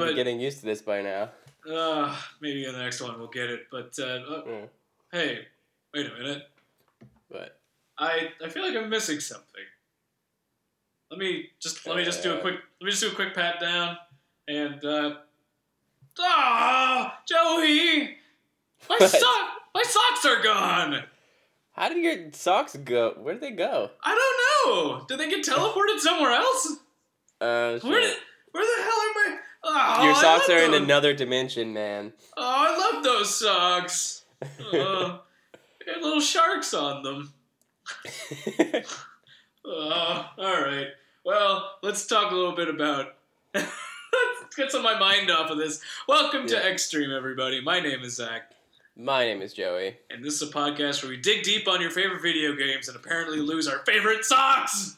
[0.00, 1.30] But- be getting used to this by now.
[1.70, 3.66] Uh, maybe in the next one we'll get it.
[3.70, 4.68] But uh, uh, Mm,
[5.12, 5.46] hey,
[5.94, 6.48] wait a minute.
[7.30, 7.58] But
[7.98, 9.64] I I feel like I'm missing something.
[11.10, 12.40] Let me just let me just do a Uh.
[12.40, 13.96] quick let me just do a quick pat down
[14.48, 15.14] and uh
[16.18, 18.16] Ah Joey!
[18.88, 21.04] My sock my socks are gone!
[21.72, 23.14] how did your socks go?
[23.18, 23.90] Where did they go?
[24.02, 25.04] I don't know!
[25.06, 26.76] Did they get teleported somewhere else?
[27.40, 28.16] Uh, Where did
[28.52, 32.12] where the hell are my oh, your socks are in another dimension, man.
[32.36, 34.16] Oh, I love those socks.
[34.72, 35.18] Uh,
[35.86, 37.32] they had little sharks on them.
[39.64, 40.88] Uh, all right.
[41.24, 43.14] Well, let's talk a little bit about.
[43.54, 43.70] let's
[44.56, 45.80] get some of my mind off of this.
[46.08, 46.66] Welcome to Yeah.
[46.68, 47.60] Extreme, everybody.
[47.60, 48.52] My name is Zach,
[48.96, 49.98] My name is Joey.
[50.10, 52.96] and this is a podcast where we dig deep on your favorite video games and
[52.96, 54.96] apparently lose our favorite socks.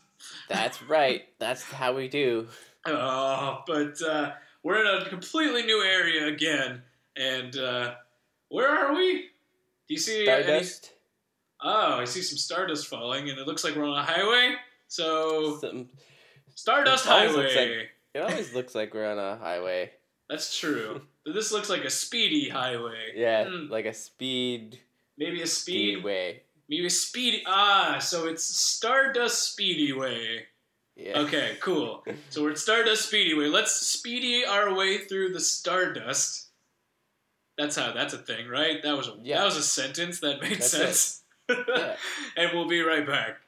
[0.48, 1.24] That's right.
[1.40, 2.46] That's how we do.
[2.86, 6.82] Oh, but uh, we're in a completely new area again,
[7.16, 7.94] and uh,
[8.48, 9.28] where are we?
[9.88, 10.42] Do you see any?
[10.44, 10.92] Stardust.
[11.64, 14.54] Oh, I see some stardust falling, and it looks like we're on a highway.
[14.88, 15.88] So Some,
[16.54, 17.88] Stardust It always looks Highway.
[18.14, 19.90] it always looks like we're on a highway.
[20.28, 21.02] That's true.
[21.24, 23.12] But this looks like a speedy highway.
[23.14, 24.80] Yeah, Hmm, like a speed
[25.16, 25.92] maybe a speed.
[25.94, 26.42] speedway.
[26.68, 27.44] Maybe a speedy.
[27.46, 30.40] Ah, so it's Stardust Speedyway.
[30.96, 31.20] Yeah.
[31.20, 32.04] Okay, cool.
[32.30, 33.50] So we're at Stardust Speedyway.
[33.50, 36.48] Let's speedy our way through the Stardust.
[37.58, 37.92] That's how.
[37.92, 38.82] That's a thing, right?
[38.82, 39.38] That was a, Yeah.
[39.38, 41.18] that was a sentence that made That's sense.
[41.48, 41.96] Yeah.
[42.36, 43.26] and we'll be right back.
[43.28, 43.41] back.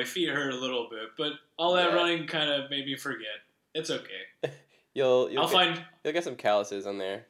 [0.00, 1.94] My feet hurt a little bit, but all that Yeah.
[1.94, 3.26] running kind of made me forget.
[3.74, 4.22] It's okay.
[4.94, 5.84] You'll you'll I'll get, find.
[6.02, 7.26] you'll get some calluses on there.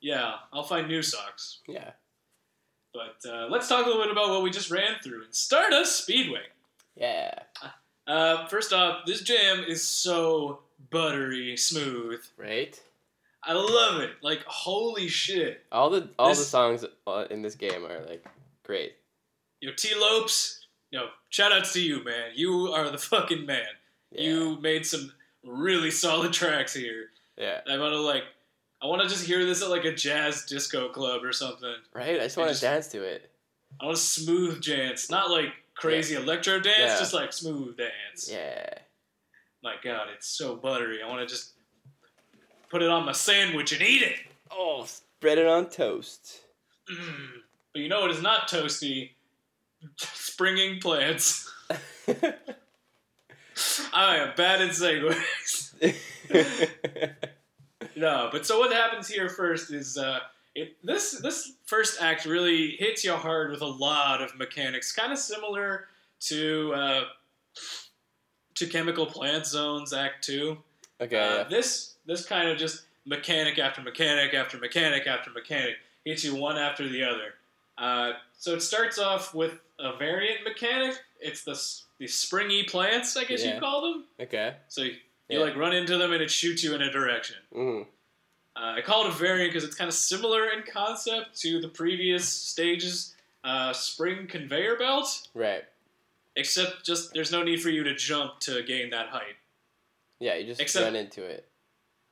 [0.00, 1.58] Yeah, I'll find new socks.
[1.68, 1.90] Yeah.
[2.94, 6.00] But uh, let's talk a little bit about what we just ran through in Stardust
[6.00, 6.42] Speedway.
[6.94, 7.34] Yeah.
[8.06, 10.60] Uh, first off, this jam is so
[10.90, 12.24] buttery smooth.
[12.38, 12.80] Right.
[13.42, 14.12] I love it.
[14.22, 15.64] Like holy shit.
[15.72, 18.24] All the all the songs uh, in this game are like
[18.62, 18.94] great.
[19.60, 20.65] Yo, Tee Lopes.
[21.30, 22.30] Shout outs to you, man.
[22.34, 23.66] You are the fucking man.
[24.12, 24.22] Yeah.
[24.30, 25.12] You made some
[25.44, 27.10] really solid tracks here.
[27.36, 27.60] Yeah.
[27.70, 28.22] I want to like,
[28.82, 31.74] I want to just hear this at like a jazz disco club or something.
[31.94, 32.16] Right.
[32.20, 33.30] I just want just- to dance to it.
[33.80, 36.98] I want a smooth dance, not like crazy electro dance, Yeah.
[36.98, 38.30] just like smooth dance.
[38.30, 38.70] Yeah.
[39.62, 41.02] My God, it's so buttery.
[41.02, 41.50] I want to just
[42.70, 44.18] put it on my sandwich and eat it.
[44.50, 46.42] Oh, spread it on toast.
[46.90, 47.40] Mm.
[47.72, 49.10] But you know what is not toasty?
[49.96, 51.52] Springing plants.
[53.92, 55.72] I am bad at segues.
[57.96, 60.20] No, but so what happens here first is uh,
[60.54, 65.12] it this this first act really hits you hard with a lot of mechanics, kind
[65.12, 65.86] of similar
[66.20, 67.04] to uh,
[68.54, 70.58] to Chemical Plant Zones Act Two.
[71.00, 71.16] okay.
[71.16, 71.44] Uh, yeah.
[71.48, 76.58] This this kind of just mechanic after mechanic after mechanic after mechanic hits you one
[76.58, 77.34] after the other.
[77.78, 80.98] Uh, so it starts off with a variant mechanic.
[81.20, 81.60] It's the
[81.98, 83.54] the springy plants, I guess Yeah.
[83.54, 84.04] you call them.
[84.20, 84.54] Okay.
[84.68, 84.96] So you,
[85.30, 85.38] Yeah.
[85.38, 87.36] like run into them and it shoots you in a direction.
[87.52, 87.82] hmm
[88.54, 91.68] Uh, I call it a variant because it's kind of similar in concept to the
[91.68, 93.14] previous stages
[93.44, 95.64] uh, spring conveyor belt, Right.
[96.36, 99.36] except just there's no need for you to jump to gain that height.
[100.18, 100.34] Yeah.
[100.36, 101.48] You just Except- run into it.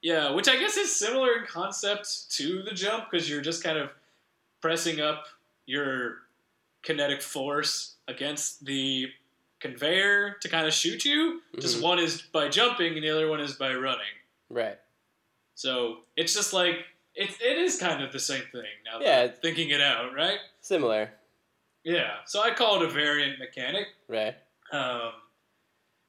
[0.02, 3.78] Yeah, which I guess is similar in concept to the jump because you're just kind
[3.78, 3.90] of
[4.60, 5.26] pressing up
[5.66, 6.18] your
[6.82, 9.08] kinetic force against the
[9.60, 11.40] conveyor to kind of shoot you.
[11.58, 11.82] Just Mhm.
[11.82, 14.04] one is by jumping and the other one is by running.
[14.50, 14.78] Right.
[15.54, 19.28] So it's just like it, it is kind of the same thing now that Yeah,
[19.28, 20.40] thinking it out, right?
[20.60, 21.12] Similar.
[21.84, 22.18] Yeah.
[22.26, 23.86] So I call it a variant mechanic.
[24.08, 24.36] Right.
[24.72, 25.12] Um,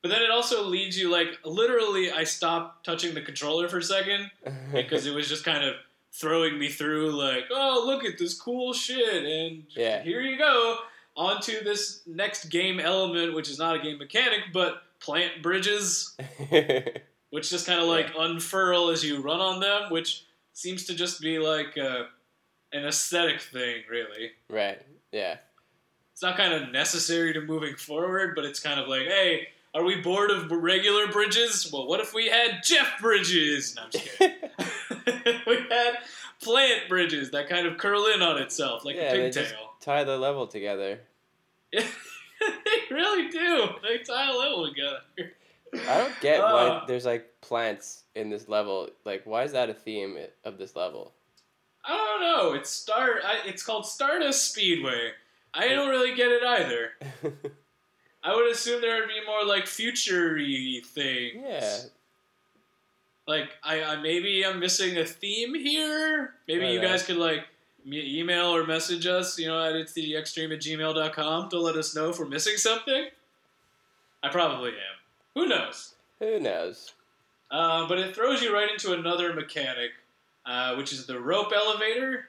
[0.02, 3.84] but then it also leads you like literally I stopped touching the controller for a
[3.84, 4.32] second
[4.74, 5.76] because it was just kind of
[6.20, 10.02] throwing me through like, oh look at this cool shit and Yeah.
[10.02, 10.78] here you go
[11.18, 16.16] onto this next game element which is not a game mechanic but plant bridges
[17.30, 21.22] which just kind of like unfurl as you run on them which seems to just
[21.22, 22.04] be like uh,
[22.74, 24.82] an aesthetic thing really right.
[25.12, 25.38] Yeah.
[26.14, 29.84] it's not kind of necessary to moving forward, but it's kind of like, hey, are
[29.84, 31.70] we bored of regular bridges?
[31.72, 33.76] Well, what if we had Jeff Bridges?
[33.76, 34.36] No, I'm just kidding.
[35.48, 35.98] we had
[36.42, 39.74] plant bridges that kind of curl in on itself like Yeah, a pigtail.
[39.82, 41.00] Tie the level together.
[41.72, 41.84] they
[42.92, 43.68] really do.
[43.84, 45.00] They tie a level together.
[45.90, 48.90] I don't get Uh, why there's like plants in this level.
[49.04, 51.14] Like, why is that a theme of this level?
[51.84, 52.54] I don't know.
[52.54, 53.18] It's start.
[53.24, 55.12] I, it's called Stardust Speedway.
[55.54, 56.90] I don't really get it either.
[58.24, 61.44] I would assume there would be more like future-y things.
[61.46, 61.78] yeah.
[63.28, 66.34] Like I, I maybe I'm missing a theme here.
[66.48, 67.46] Maybe you Right, guys could like
[67.86, 71.76] me- email or message us, you know, at it's the extreme at gmail.com to let
[71.76, 73.08] us know if we're missing something.
[74.24, 74.76] I probably am.
[75.36, 75.94] Who knows?
[76.20, 76.94] Who knows?
[77.52, 79.92] Uh, but it throws you right into another mechanic,
[80.46, 82.26] uh, which is the rope elevator.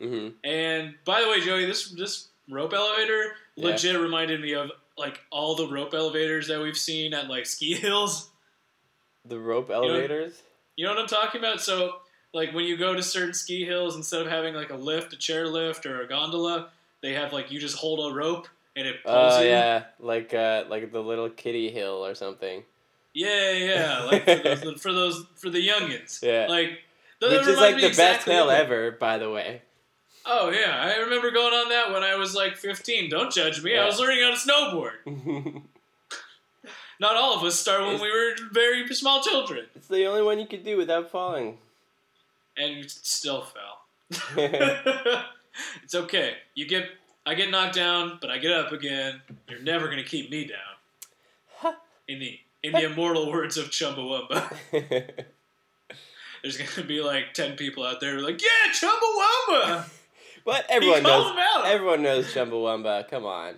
[0.00, 3.66] hmm And by the way, Joey, this this rope elevator Yeah.
[3.66, 7.74] legit reminded me of like all the rope elevators that we've seen at like ski
[7.86, 8.30] hills.
[9.28, 10.42] The rope elevators.
[10.76, 11.60] You know what I'm talking about?
[11.60, 11.96] So,
[12.32, 15.16] like when you go to certain ski hills, instead of having like a lift, a
[15.16, 16.68] chair lift, or a gondola,
[17.02, 19.48] they have like you just hold a rope and it pulls Oh you.
[19.48, 22.62] yeah, like uh, like the little kitty hill or something.
[23.14, 24.04] yeah, yeah.
[24.10, 26.22] Like for those, for those for the youngins.
[26.22, 26.46] Yeah.
[26.48, 26.78] Like
[27.20, 29.62] Which is like the best hill ever, by the way.
[30.30, 33.08] Oh yeah, I remember going on that when I was like 15.
[33.10, 33.76] Don't judge me.
[33.76, 35.62] I was learning how to snowboard.
[37.00, 40.22] Not all of us start when It's- we were very small children, it's the only
[40.22, 41.58] one you could do without falling.
[42.56, 43.82] and you still fell.
[45.84, 46.34] it's okay.
[46.54, 46.88] You get
[47.24, 49.20] I get knocked down, but I get up again.
[49.48, 51.74] You're never gonna keep me down.
[52.08, 54.52] In the in the immortal words of Chumbawamba,
[56.42, 59.88] there's gonna be like ten people out there who are like, yeah, Chumbawamba.
[60.44, 61.36] but everyone knows.
[61.64, 63.08] Everyone knows Chumbawamba.
[63.08, 63.54] Come on.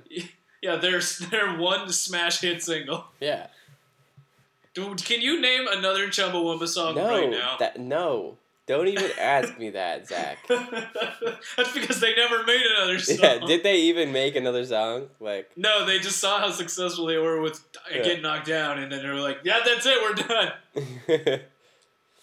[0.63, 3.07] Yeah, there's their one smash hit single.
[3.21, 3.49] Yeah.
[4.75, 7.09] Dude, can you name another Chumbawamba song No.
[7.09, 7.57] right now?
[7.59, 8.37] That no.
[8.67, 10.39] Don't even ask me that, Zach.
[10.49, 13.17] That's because they never made another song.
[13.21, 15.09] Yeah, did they even make another song?
[15.19, 18.03] Like, No, they just saw how successful they were with Yeah.
[18.03, 20.53] getting knocked down, and then they were like, "Yeah, that's it, we're done."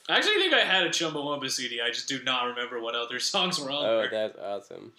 [0.09, 1.81] I actually think I had a Chumbawamba CD.
[1.81, 4.07] I just do not remember what other songs were on oh, there.
[4.07, 4.93] Oh, that's awesome.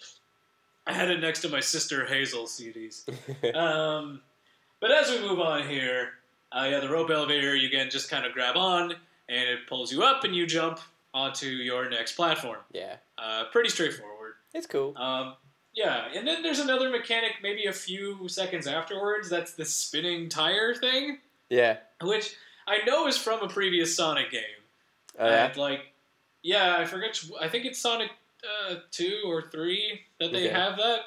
[0.89, 3.07] I had it next to my sister Hazel CDs.
[3.55, 4.21] um,
[4.81, 6.09] but as we move on here,
[6.51, 8.93] uh, yeah, the rope elevator, you again just kind of grab on,
[9.29, 10.79] and it pulls you up, and you jump
[11.13, 12.57] onto your next platform.
[12.71, 14.33] yeah, Uh, pretty straightforward.
[14.53, 14.97] it's cool.
[14.97, 15.35] Um,
[15.75, 19.29] yeah, and then there's another mechanic maybe a few seconds afterwards.
[19.29, 21.19] That's the spinning tire thing,
[21.49, 21.77] Yeah.
[22.01, 22.35] which
[22.67, 24.41] I know is from a previous Sonic game.
[25.15, 25.45] Yeah?
[25.47, 25.93] And, like,
[26.41, 27.19] yeah, I forget.
[27.39, 28.09] I think it's Sonic
[28.43, 30.53] uh, two or three that they Okay.
[30.59, 31.01] have that.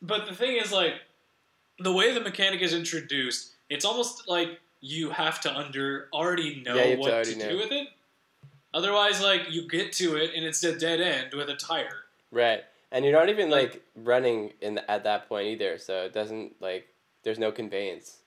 [0.00, 0.94] But the thing is, like,
[1.78, 6.74] the way the mechanic is introduced, it's almost like you have to under already know
[6.74, 7.88] Yeah, have to what to, already do with it.
[8.74, 12.04] Otherwise, like, you get to it and it's a dead end with a tire.
[12.30, 12.64] Right.
[12.90, 16.88] And you're not even like running in at that point either, so it doesn't like
[17.22, 18.18] there's no conveyance.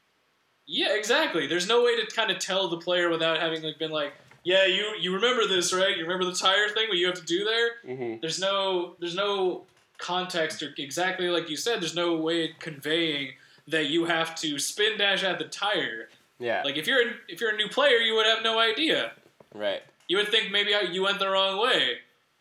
[0.66, 1.46] Yeah, exactly.
[1.46, 4.14] There's no way to kind of tell the player without having like been like,
[4.46, 5.98] yeah, you you remember this, right?
[5.98, 6.88] You remember the tire thing?
[6.88, 7.70] What you have to do there?
[7.94, 8.22] Mm-hmm.
[8.22, 9.64] There's no there's no
[9.98, 11.82] context or exactly like you said.
[11.82, 13.34] There's no way of conveying
[13.68, 16.10] that you have to spin dash at the tire.
[16.40, 16.62] Yeah.
[16.64, 19.12] Like if you're a, if you're a new player, you would have no idea.
[19.54, 19.82] right.
[20.08, 21.94] You would think maybe you went the wrong way.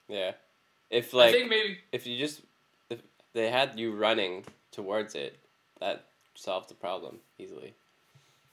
[0.09, 0.33] Yeah.
[0.91, 2.43] If I like think maybe if you just
[2.91, 3.01] if
[3.33, 5.39] they had you running towards it,
[5.81, 7.73] that solved the problem easily.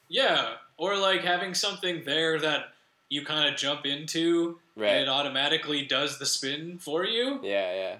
[0.07, 2.65] yeah, or like having something there that
[3.11, 7.41] you kind of jump into and it automatically does the spin for you.
[7.43, 7.95] Yeah, yeah.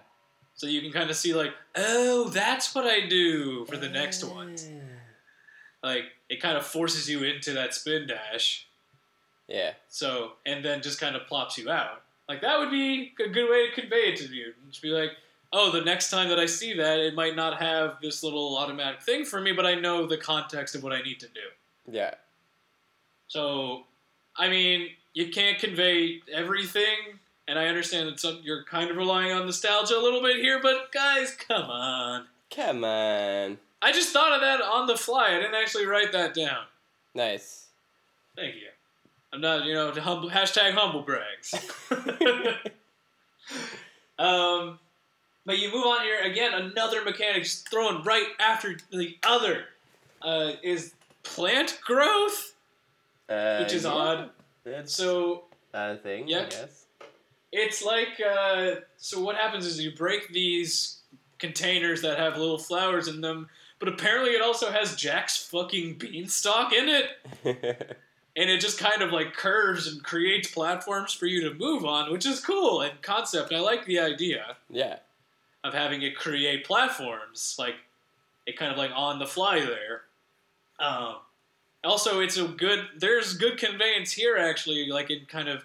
[0.55, 4.23] So you can kind of see like, oh, that's what I do for the next
[4.23, 4.69] ones.
[5.83, 8.67] Like it kind of forces you into that spin dash.
[9.49, 9.73] Yeah.
[9.89, 12.03] So and then just kind of plops you out.
[12.29, 14.53] Like that would be a good way to convey it to you.
[14.69, 15.11] Just be like,
[15.51, 19.01] oh, the next time that I see that, it might not have this little automatic
[19.01, 21.91] thing for me, but I know the context of what I need to do.
[21.91, 22.13] Yeah.
[23.27, 23.83] So,
[24.37, 29.31] I mean, you can't convey everything, and I understand that some, you're kind of relying
[29.31, 32.25] on nostalgia a little bit here, but guys, come on.
[32.53, 33.57] Come on.
[33.81, 35.29] I just thought of that on the fly.
[35.29, 36.63] I didn't actually write that down.
[37.15, 37.67] Nice.
[38.35, 38.67] Thank you.
[39.33, 41.53] I'm not, you know, humble, hashtag humble brags.
[44.19, 44.79] um,
[45.45, 46.53] but you move on here again.
[46.53, 49.65] Another mechanic thrown right after the other
[50.21, 52.53] uh, is plant growth,
[53.29, 54.29] Uh, which is yeah, odd.
[54.63, 56.41] That's So a thing, Yeah.
[56.41, 56.85] I guess.
[57.51, 59.19] It's like uh, so.
[59.19, 60.99] What happens is you break these
[61.37, 63.49] containers that have little flowers in them,
[63.79, 67.05] but apparently it also has Jack's fucking beanstalk in it,
[68.37, 72.09] and it just kind of like curves and creates platforms for you to move on,
[72.13, 73.51] which is cool and concept.
[73.51, 74.99] I like the idea yeah.
[75.65, 77.75] of having it create platforms, like
[78.45, 80.03] it kind of like on the fly there.
[80.79, 81.15] Um,
[81.83, 82.87] also, it's a good.
[82.97, 85.63] There's good conveyance here, actually, like in kind of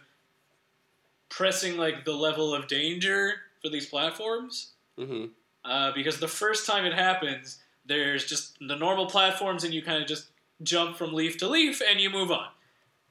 [1.29, 4.73] pressing like the level of danger for these platforms.
[4.99, 5.27] Mm-hmm.
[5.65, 10.01] Uh, because the first time it happens, there's just the normal platforms, and you kind
[10.01, 10.29] of just
[10.63, 12.49] jump from leaf to leaf, and you move on.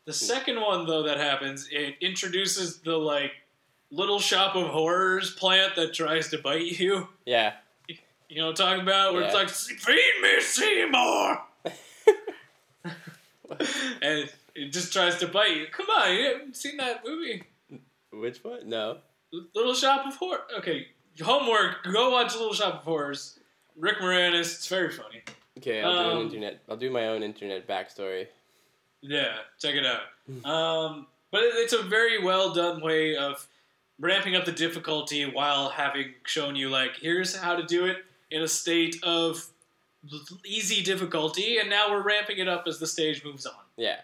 [0.05, 3.31] The second one, though, that happens, it introduces the like
[3.91, 7.07] little shop of horrors plant that tries to bite you.
[7.25, 7.53] Yeah.
[8.29, 9.13] You know what I'm talking about?
[9.13, 11.41] Where it's like, feed me Seymour!
[14.01, 15.65] and it just tries to bite you.
[15.71, 17.43] Come on, you haven't seen that movie?
[18.11, 18.69] Which one?
[18.69, 18.99] No.
[19.55, 20.41] Little Shop of Horrors.
[20.59, 20.87] Okay,
[21.21, 21.83] homework.
[21.91, 23.39] Go watch Little Shop of Horrors.
[23.77, 24.55] Rick Moranis.
[24.55, 25.23] It's very funny.
[25.57, 26.61] Okay, I'll do Um, an internet.
[26.69, 28.27] I'll do my own internet backstory.
[29.01, 30.03] Yeah, check it out.
[30.49, 33.47] Um, but it- it's a very well done way of
[33.99, 38.41] ramping up the difficulty while having shown you like here's how to do it in
[38.41, 39.47] a state of
[40.45, 43.55] easy difficulty, and now we're ramping it up as the stage moves on.
[43.77, 44.01] Yeah.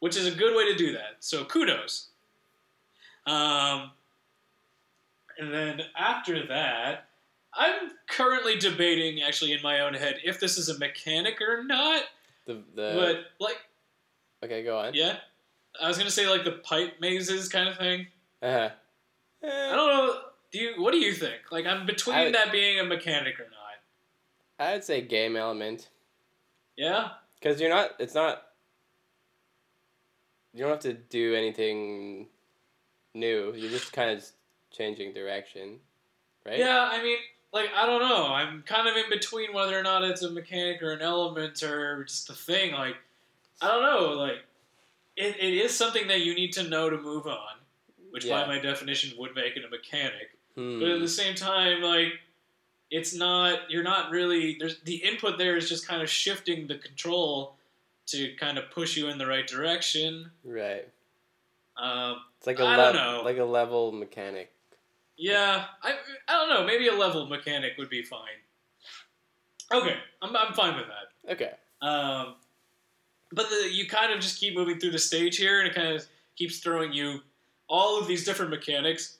[0.00, 1.16] Which is a good way to do that.
[1.20, 2.08] So kudos.
[3.26, 3.90] Um,
[5.38, 7.04] and then after that,
[7.54, 12.02] I'm currently debating, actually in my own head, if this is a mechanic or not.
[12.46, 12.92] The the.
[12.94, 13.58] but like,
[14.44, 14.94] okay, go on.
[14.94, 15.16] yeah,
[15.80, 18.06] I was gonna say like the pipe mazes kind of thing.
[18.42, 18.70] Uh-huh.
[19.44, 20.20] I don't know.
[20.52, 20.82] Do you?
[20.82, 21.40] What do you think?
[21.50, 24.66] Like, I'm between that being a mechanic or not.
[24.66, 25.88] I would say game element
[26.76, 27.10] Yeah.
[27.38, 27.92] because you're not.
[27.98, 28.42] It's not.
[30.54, 32.26] You don't have to do anything
[33.14, 33.52] new.
[33.54, 34.24] You're just kind of
[34.70, 35.78] changing direction,
[36.46, 36.58] right?
[36.58, 37.18] Yeah, I mean,
[37.52, 38.26] like I don't know.
[38.32, 42.04] I'm kind of in between whether or not it's a mechanic or an element or
[42.04, 42.72] just a thing.
[42.72, 42.96] Like
[43.60, 44.12] I don't know.
[44.12, 44.38] Like
[45.16, 47.56] it, it is something that you need to know to move on,
[48.10, 48.42] which Yeah.
[48.42, 50.30] by my definition would make it a mechanic.
[50.54, 50.80] Hmm.
[50.80, 52.12] But at the same time, like
[52.90, 56.76] it's not you're not really there's the input there is just kind of shifting the
[56.76, 57.56] control
[58.08, 60.30] to kind of push you in the right direction.
[60.44, 60.88] Right.
[61.76, 63.22] Um, It's like a I lev- don't know.
[63.24, 64.52] like a level mechanic.
[65.16, 65.92] yeah, I
[66.26, 66.64] I don't know.
[66.66, 68.40] Maybe a level mechanic would be fine.
[69.72, 71.32] Okay, I'm I'm fine with that.
[71.32, 71.52] Okay.
[71.82, 72.34] Um,
[73.30, 75.88] but the, you kind of just keep moving through the stage here, and it kind
[75.94, 76.04] of
[76.36, 77.20] keeps throwing you
[77.68, 79.18] all of these different mechanics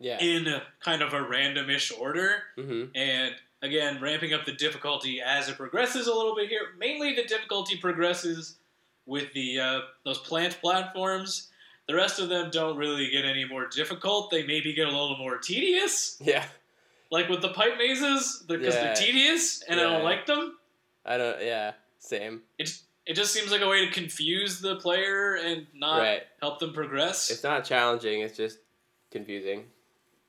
[0.00, 0.18] Yeah.
[0.20, 2.42] in kind of a randomish order.
[2.58, 2.86] mm-hmm.
[2.96, 6.60] And again, ramping up the difficulty as it progresses a little bit here.
[6.78, 8.56] Mainly, the difficulty progresses
[9.06, 11.48] with the uh, those plant platforms.
[11.88, 14.30] The rest of them don't really get any more difficult.
[14.30, 16.44] They maybe get a little more tedious, Yeah.
[17.12, 18.82] like with the pipe mazes, because Yeah.
[18.82, 20.58] they're tedious, and I don't like them.
[21.04, 21.40] I don't.
[21.40, 21.72] Yeah.
[22.00, 22.42] Same.
[22.58, 26.22] It just seems like a way to confuse the player and not right.
[26.40, 27.30] help them progress.
[27.30, 28.20] It's not challenging.
[28.22, 28.58] It's just
[29.12, 29.66] confusing.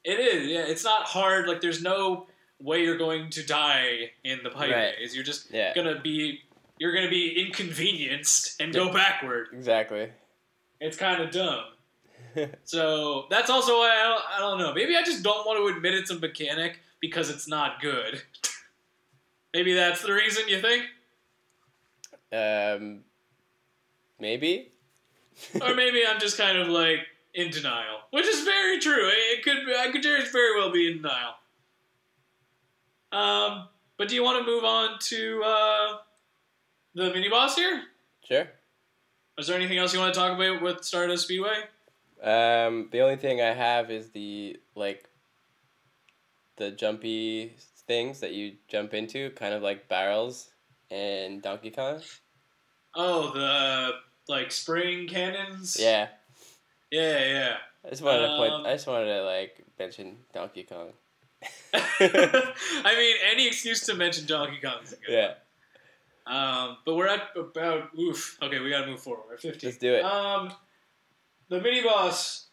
[0.03, 0.59] It is, yeah.
[0.67, 1.47] It's not hard.
[1.47, 2.27] Like, there's no
[2.60, 4.93] way you're going to die in the pipe Right.
[5.00, 5.15] maze.
[5.15, 5.74] You're just Yeah.
[5.74, 6.41] gonna be,
[6.80, 9.50] you're gonna be inconvenienced and go backward.
[9.54, 10.12] Exactly.
[10.80, 11.65] It's kind of dumb.
[12.65, 14.72] So that's also why I don't, I don't know.
[14.72, 18.22] Maybe I just don't want to admit it's a mechanic because it's not good.
[19.56, 20.84] Maybe that's the reason you think,
[22.32, 23.04] um.
[24.20, 24.72] Maybe.
[25.62, 27.00] or maybe I'm just kind of like
[27.36, 29.08] in denial, which is very true.
[29.12, 31.36] It could, I could very well be in denial.
[33.17, 35.97] Um, but do you want to move on to uh,
[36.93, 37.84] the mini boss here?
[38.23, 38.47] Sure.
[39.38, 41.63] Is there anything else you want to talk about with Stardust Speedway?
[42.21, 45.10] Um, the only thing I have is the like
[46.58, 47.56] the jumpy
[47.88, 50.49] things that you jump into, kind of like barrels
[50.89, 52.01] and Donkey Kong.
[52.95, 53.91] Oh, the
[54.32, 55.77] like spring cannons.
[55.80, 56.08] Yeah,
[56.91, 57.56] yeah, yeah.
[57.86, 58.67] I just wanted to Um, point.
[58.67, 60.93] I just wanted to like mention Donkey Kong.
[61.73, 65.13] I mean, any excuse to mention Donkey Kong is good.
[65.13, 65.34] Yeah,
[66.26, 68.38] Um, but we're at about oof.
[68.41, 69.23] Okay, we gotta move forward.
[69.28, 69.67] We're at fifty.
[69.67, 70.04] Let's do it.
[70.04, 70.54] Um,
[71.50, 72.47] the mini boss,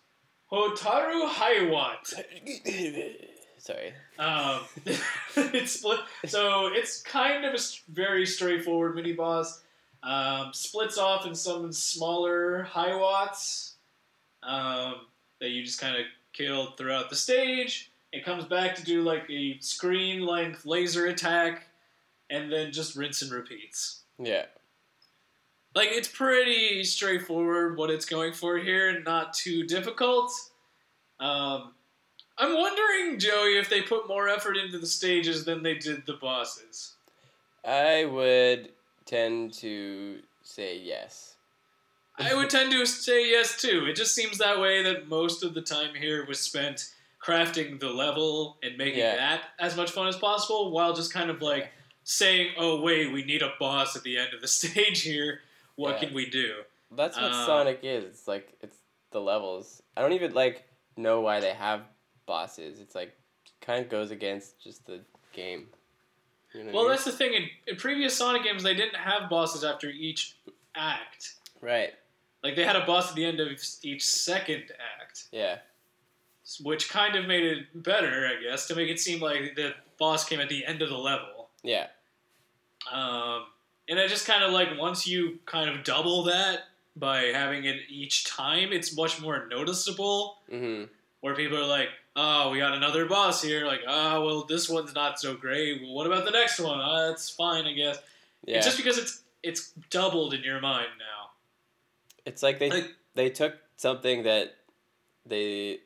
[0.52, 2.06] Hotaru Hi-Watt.
[3.58, 3.94] sorry.
[4.18, 4.60] Um,
[5.36, 6.00] it's split.
[6.26, 7.58] So it's kind of a
[7.90, 9.62] very straightforward mini boss.
[10.02, 13.76] Um, splits off in some smaller Hi-Watts
[14.42, 14.96] um,
[15.40, 17.90] that you just kind of kill throughout the stage.
[18.14, 21.66] It comes back to do like a screen length laser attack,
[22.30, 24.02] and then just rinse and repeats.
[24.20, 24.44] Yeah,
[25.74, 30.30] Like it's pretty straightforward what it's going for here, and not too difficult.
[31.18, 31.72] Um,
[32.38, 36.12] I'm wondering, Joey, if they put more effort into the stages than they did the
[36.12, 36.92] bosses.
[37.66, 38.68] I would
[39.06, 41.34] tend to say yes.
[42.16, 43.86] I would tend to say yes too.
[43.88, 46.93] It just seems that way that most of the time here was spent
[47.24, 49.16] crafting the level and making Yeah.
[49.16, 51.72] that as much fun as possible, while just kind of like
[52.04, 55.40] saying, "Oh wait, we need a boss at the end of the stage here.
[55.76, 56.06] What Yeah.
[56.08, 58.04] can we do?" That's what Um, Sonic is.
[58.04, 58.76] It's like it's
[59.10, 59.82] the levels.
[59.96, 60.64] I don't even like
[60.96, 61.82] know why they have
[62.26, 62.78] bosses.
[62.80, 63.16] It's like
[63.60, 65.00] kind of goes against just the
[65.32, 65.68] game.
[66.52, 66.90] You know what I Well, mean?
[66.92, 67.32] that's the thing.
[67.34, 70.36] In, in previous Sonic games, they didn't have bosses after each
[70.74, 71.34] act.
[71.60, 71.94] right.
[72.44, 73.48] Like they had a boss at the end of
[73.82, 74.64] each second
[75.00, 75.60] act, Yeah.
[76.62, 80.24] Which kind of made it better, I guess, to make it seem like the boss
[80.28, 81.48] came at the end of the level.
[81.62, 81.86] Yeah.
[82.92, 83.44] Um,
[83.88, 86.60] and I just kind of like once you kind of double that
[86.96, 90.38] by having it each time, it's much more noticeable.
[90.52, 90.84] Mm-hmm.
[91.20, 94.94] Where people are like, "Oh, we got another boss here." Like, "Oh, well, this one's
[94.94, 95.80] not so great.
[95.80, 96.78] Well, what about the next one?
[96.78, 97.98] Uh, it's fine, I guess."
[98.44, 98.58] Yeah.
[98.58, 101.30] It's just because it's it's doubled in your mind now.
[102.26, 104.54] It's like they Like- they took something that
[105.24, 105.80] they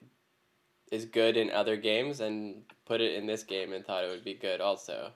[0.91, 4.25] is good in other games and put it in this game and thought it would
[4.25, 5.13] be good also.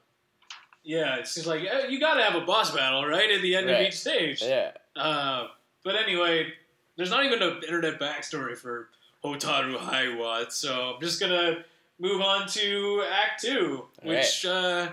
[0.85, 3.55] Yeah, it's just like eh, you got to have a boss battle, right, at the
[3.55, 4.43] end of each stage.
[4.43, 4.73] Yeah.
[4.97, 5.49] Uh,
[5.85, 6.53] but anyway,
[6.97, 8.89] there's not even an internet backstory for
[9.25, 11.65] Hotaru Haiwa, so I'm just gonna
[11.99, 14.89] move on to Act Two, which uh,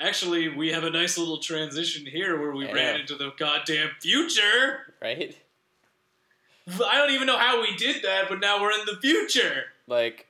[0.00, 3.00] actually we have a nice little transition here where we I ran know.
[3.00, 4.94] into the goddamn future.
[5.02, 5.36] Right.
[6.68, 9.64] I don't even know how we did that, but now we're in the future.
[9.86, 10.26] Like,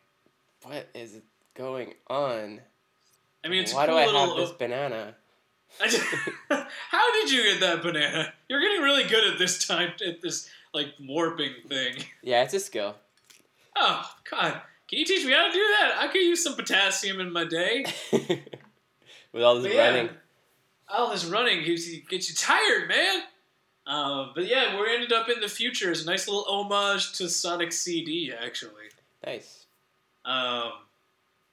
[0.63, 1.21] what is
[1.55, 2.61] going on?
[3.45, 4.27] I mean, it's Why cool do I little.
[4.29, 5.15] have this banana?
[5.83, 6.03] Just-
[6.51, 8.33] how did you get that banana?
[8.49, 11.95] You're getting really good at this time at this like warping thing.
[12.23, 12.95] Yeah, it's a skill.
[13.77, 15.97] Oh God, can you teach me how to do that?
[15.99, 17.85] I could use some potassium in my day.
[19.33, 20.11] With all this yeah, running.
[20.89, 23.23] all this running gets you, gets you tired, man.
[23.87, 27.29] Um, but yeah, we ended up in the future as a nice little homage to
[27.29, 28.71] Sonic CD, actually.
[29.25, 29.67] Nice.
[30.25, 30.73] Um,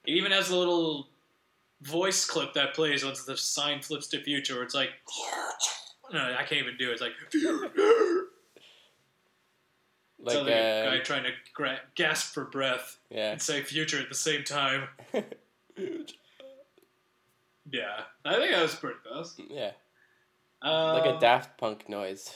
[0.06, 1.10] it even has a little
[1.82, 4.90] voice clip that plays once the sign flips to future, where it's like,
[6.14, 6.94] no, I can't even do it.
[6.94, 7.14] It's like,
[10.24, 13.32] Like, so a uh, guy trying to gra- gasp for breath yeah.
[13.32, 14.88] and say future at the same time.
[17.72, 19.40] Yeah, I think that was pretty fast.
[19.50, 19.72] yeah.
[20.62, 22.34] Uh, Like a Daft Punk noise.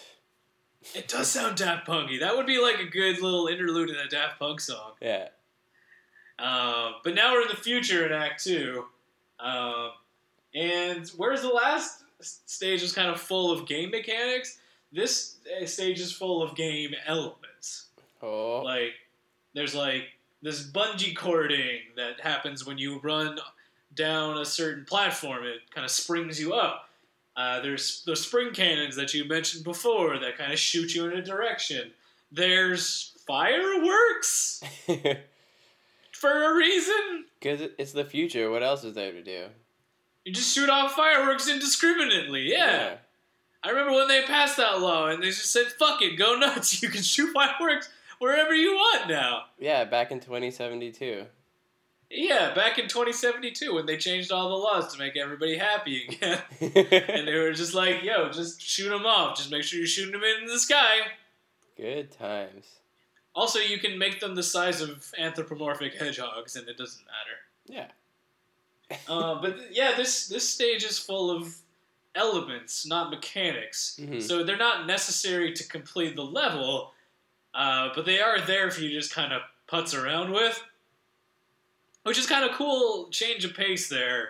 [0.94, 2.20] It does sound Daft Punky.
[2.20, 4.92] That would be like a good little interlude in a Daft Punk song.
[5.02, 5.30] Yeah.
[6.38, 8.86] Um, but now we're in the future in Act Two,
[9.40, 9.92] um,
[10.54, 14.60] and whereas the last stage was kind of full of game mechanics,
[14.92, 17.88] this uh, stage is full of game elements.
[18.22, 18.62] Oh.
[18.64, 18.94] Like
[19.54, 20.04] there's like
[20.42, 23.38] this bungee cording that happens when you run
[23.94, 25.46] down a certain platform.
[25.46, 26.85] It kind of springs you up.
[27.38, 31.18] Uh, there's the spring cannons that you mentioned before that kind of shoot you in
[31.18, 31.92] a direction.
[32.32, 34.62] There's fireworks
[36.12, 37.26] for a reason.
[37.40, 38.50] Because it's the future.
[38.50, 39.46] What else is there to do?
[40.24, 42.52] You just shoot off fireworks indiscriminately.
[42.52, 42.96] Yeah.
[43.64, 46.82] I remember when they passed that law and they just said, fuck it, go nuts.
[46.84, 49.44] You can shoot fireworks wherever you want now.
[49.60, 51.26] Yeah, back in 2072.
[52.10, 56.40] Yeah, back in 2072 when they changed all the laws to make everybody happy again.
[56.62, 59.38] and they were just like, yo, just shoot them off.
[59.38, 61.00] Just make sure you're shooting them in the sky.
[61.76, 62.66] Good times.
[63.34, 67.90] Also, you can make them the size of anthropomorphic hedgehogs and it doesn't matter.
[68.90, 68.98] Yeah.
[69.10, 71.56] uh, but th- yeah, this this stage is full of
[72.14, 74.00] elements, not mechanics.
[74.02, 74.22] Mhm.
[74.22, 76.94] So they're not necessary to complete the level,
[77.54, 80.64] uh, but they are there for you to just kind of putz around with,
[82.06, 83.10] which is kind of cool.
[83.10, 84.30] Change of pace there,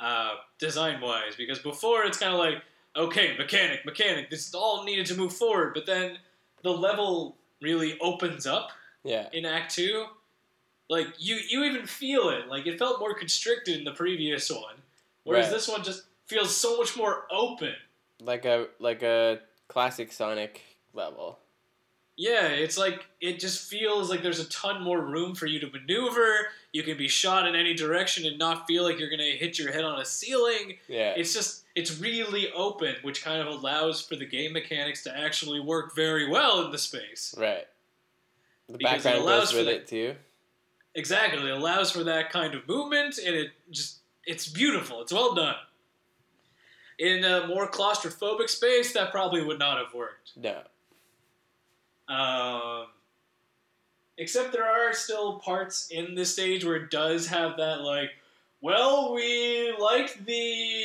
[0.00, 2.62] uh, design wise, because before it's kind of like
[2.96, 4.30] okay, mechanic, mechanic.
[4.30, 6.18] This is all needed to move forward, but then
[6.64, 8.70] the level really opens up
[9.04, 9.28] Yeah.
[9.32, 10.06] in Act Two.
[10.88, 12.48] Like you, you even feel it.
[12.48, 14.74] Like it felt more constricted in the previous one,
[15.22, 15.52] whereas Right.
[15.52, 17.74] this one just feels so much more open.
[18.20, 20.60] Like a like a classic Sonic
[20.92, 21.38] level.
[22.20, 25.70] Yeah, it's like it just feels like there's a ton more room for you to
[25.70, 26.48] maneuver.
[26.70, 29.72] You can be shot in any direction and not feel like you're gonna hit your
[29.72, 30.76] head on a ceiling.
[30.86, 31.14] Yeah.
[31.16, 35.60] It's just it's really open, which kind of allows for the game mechanics to actually
[35.60, 37.34] work very well in the space.
[37.38, 37.66] right.
[38.68, 40.14] The Because background allows goes for with it too.
[40.94, 45.00] Exactly, it allows for that kind of movement, and it just it's beautiful.
[45.00, 45.56] It's well done.
[46.98, 50.32] In a more claustrophobic space, that probably would not have worked.
[50.36, 50.60] No.
[52.10, 52.86] Um,
[54.18, 58.10] except there are still parts in this stage where it does have that like,
[58.60, 60.84] well, we liked the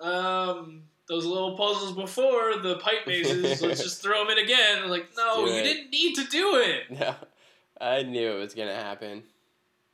[0.00, 3.60] um those little puzzles before the pipe mazes.
[3.62, 4.88] let's just throw them in again.
[4.88, 6.90] Like, no, you didn't need to do it.
[6.98, 7.14] No.
[7.80, 9.24] I knew it was gonna happen.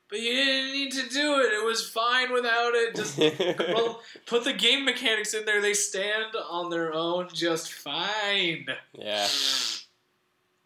[0.09, 1.52] But you didn't need to do it.
[1.52, 2.94] It was fine without it.
[2.94, 3.18] Just
[3.74, 5.61] well, put the game mechanics in there.
[5.62, 8.66] They stand on their own just fine.
[8.92, 9.26] yeah.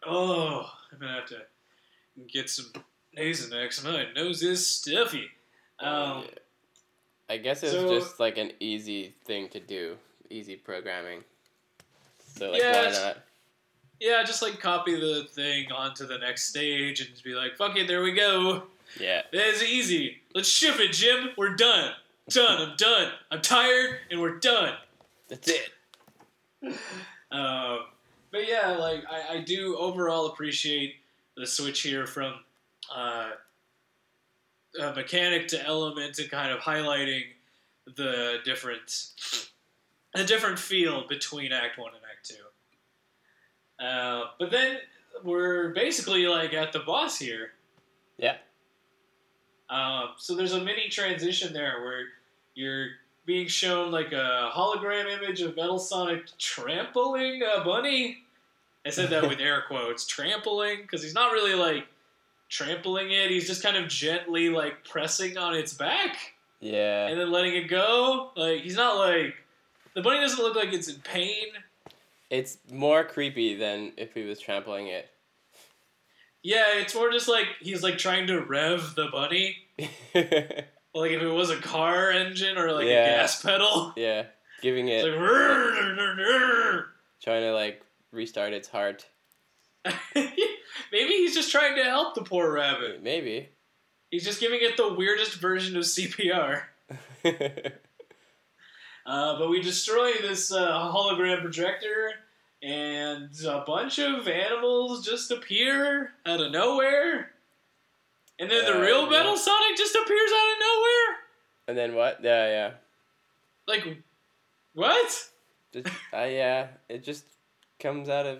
[0.05, 1.41] Oh, I'm gonna have to
[2.27, 2.71] get some
[3.17, 3.83] Nasonex.
[3.83, 5.29] My nose is stuffy.
[5.79, 6.29] Um, Yeah.
[7.27, 9.97] I guess it's so- just like an easy thing to do,
[10.29, 11.23] easy programming.
[12.35, 13.17] So like, Yeah, why not?
[13.99, 17.75] yeah, just like copy the thing onto the next stage and just be like, "Fuck
[17.77, 18.67] it, there we go.
[18.99, 19.23] Yeah.
[19.31, 20.21] It's easy.
[20.35, 21.31] Let's ship it, Jim.
[21.37, 21.93] We're done.
[22.29, 22.69] Done.
[22.69, 23.11] I'm done.
[23.31, 24.77] I'm tired, and we're done."
[25.29, 25.71] That's it.
[27.31, 27.79] Um,
[28.35, 30.95] but yeah, like I, I do overall appreciate
[31.37, 32.33] the switch here from
[32.93, 33.29] uh,
[34.93, 37.23] mechanic to element and kind of highlighting
[37.95, 39.07] the different
[40.13, 43.83] the different feel between Act One and Act Two.
[43.85, 44.79] Uh, but then
[45.23, 47.53] we're basically like at the boss here.
[48.17, 48.35] Yeah.
[49.69, 52.03] Um, so there's a mini transition there where
[52.53, 52.87] you're
[53.25, 58.24] being shown like a hologram image of Metal Sonic trampling a bunny.
[58.85, 61.87] I said that with air quotes, trampling, because he's not really like
[62.49, 63.29] trampling it.
[63.31, 66.15] He's just kind of gently like pressing on its back
[66.59, 67.07] Yeah.
[67.07, 68.31] and then letting it go.
[68.35, 69.33] Like he's not like
[69.95, 71.47] the bunny doesn't look like it's in pain.
[72.29, 75.09] It's more creepy than if he was trampling it.
[76.43, 79.57] Yeah, it's more just like he's like trying to rev the bunny.
[80.97, 83.03] Like if it was a car engine or like Yeah.
[83.03, 83.91] a gas pedal.
[83.97, 84.27] yeah.
[84.61, 86.85] Giving It's it, like "Rrrr."
[87.21, 87.81] trying to like
[88.15, 89.07] restart its heart.
[90.15, 90.33] Maybe
[90.91, 93.03] he's just trying to help the poor rabbit.
[93.03, 93.49] Maybe.
[94.11, 96.63] He's just giving it the weirdest version of CPR.
[99.05, 102.11] Uh, but we destroy this uh, hologram projector,
[102.63, 107.31] and a bunch of animals just appear out of nowhere.
[108.39, 109.09] And then the Uh, real yeah.
[109.11, 111.17] Metal Sonic just appears out of nowhere.
[111.67, 112.19] And then what?
[112.23, 112.71] Yeah, yeah.
[113.67, 113.97] Like,
[114.73, 115.23] what?
[115.71, 117.25] Just, uh, yeah, it just
[117.79, 118.39] comes out of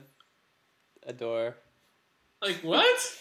[1.06, 1.56] a door.
[2.42, 3.00] Like, what?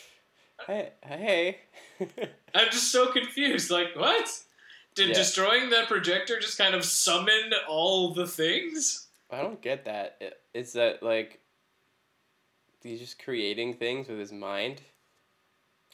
[0.69, 1.59] Hey, hey.
[2.55, 3.71] I'm just so confused.
[3.73, 4.31] Like, what?
[4.95, 5.15] Did Yeah.
[5.15, 9.09] destroying that projector just kind of summon all the things?
[9.31, 10.39] I don't get that.
[10.55, 11.41] It's that like
[12.83, 14.81] he's just creating things with his mind.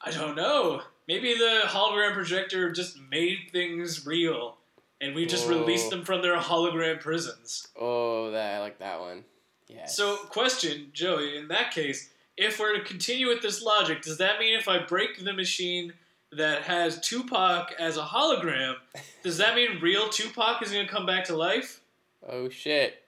[0.03, 0.83] I don't know.
[1.09, 4.59] Maybe the hologram projector just made things real,
[5.01, 5.91] and we just released Oh.
[5.91, 7.67] them from their hologram prisons.
[7.81, 9.25] Oh, that I like that one.
[9.73, 9.87] Yeah.
[9.87, 14.39] So, question, Joey, in that case, if we're to continue with this logic, does that
[14.39, 15.93] mean if I break the machine
[16.33, 18.75] that has Tupac as a hologram,
[19.23, 21.81] does that mean real Tupac is going to come back to life?
[22.29, 23.03] Oh shit!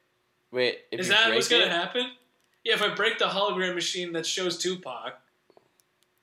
[0.50, 2.10] Wait, if is that what's going to happen?
[2.64, 5.14] Yeah, if I break the hologram machine that shows Tupac,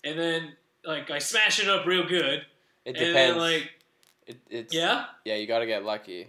[0.04, 0.54] and then,
[0.86, 2.45] like, I smash it up real good,
[2.86, 3.13] It and depends.
[3.13, 3.69] then, like,
[4.25, 5.06] it, it's yeah?
[5.25, 5.36] yeah.
[5.36, 6.28] You gotta get lucky.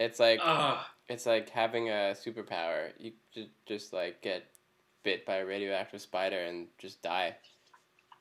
[0.00, 0.84] It's like Ugh.
[1.08, 2.90] It's like having a superpower.
[2.98, 4.44] You just just like get
[5.02, 7.36] bit by a radioactive spider and just die.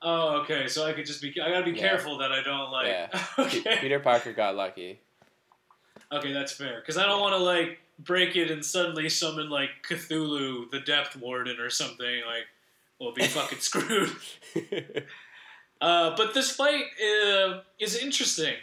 [0.01, 0.67] Oh, okay.
[0.67, 1.29] So I could just be.
[1.41, 1.89] I gotta be Yeah.
[1.89, 2.87] careful that I don't like.
[2.87, 3.07] Yeah.
[3.39, 3.77] Okay.
[3.79, 4.99] Peter Parker got lucky.
[6.11, 6.79] Okay, that's fair.
[6.81, 11.15] Because I don't want to like break it and suddenly summon like Cthulhu, the Depth
[11.15, 12.21] Warden, or something.
[12.25, 12.45] Like,
[12.99, 14.11] we'll be fucking screwed.
[15.81, 16.85] Uh, but this fight
[17.27, 18.53] uh, is interesting.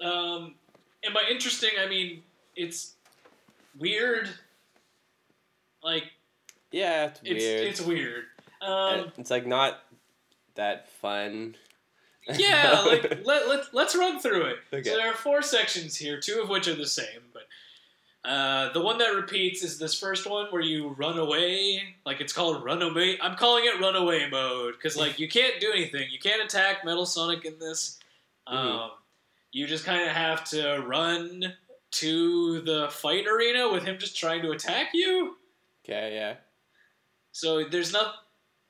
[0.00, 0.54] Um,
[1.02, 2.22] and by interesting, I mean
[2.54, 2.94] it's
[3.78, 4.28] weird.
[5.82, 6.04] Like
[6.72, 7.66] yeah, it's it's weird.
[7.66, 8.24] it's weird.
[8.62, 9.80] Um, it's like not
[10.54, 11.56] that fun.
[12.36, 14.56] yeah, like let, let, let's run through it.
[14.72, 14.88] Okay.
[14.90, 17.44] So there are four sections here, two of which are the same, but
[18.28, 21.82] uh, the one that repeats is this first one where you run away.
[22.04, 23.16] Like it's called runaway.
[23.22, 26.08] I'm calling it runaway mode because like you can't do anything.
[26.10, 27.98] You can't attack Metal Sonic in this.
[28.46, 28.90] Um, Mhm.
[29.52, 31.54] you just kind of have to run
[31.92, 35.36] to the fight arena with him just trying to attack you.
[35.84, 36.34] okay, yeah.
[37.32, 38.14] So there's not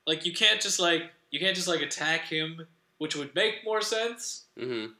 [0.06, 2.66] like you can't just like you can't just like attack him,
[2.98, 4.44] which would make more sense.
[4.58, 4.92] Mm-hmm.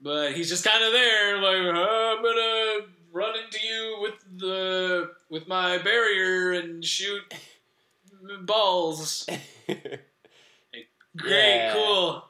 [0.00, 5.10] But he's just kind of there, like "Oh, I'm gonna run into you with the
[5.30, 7.22] with my barrier and shoot
[8.42, 9.26] balls.
[11.16, 11.72] Great, Yeah.
[11.74, 12.24] cool.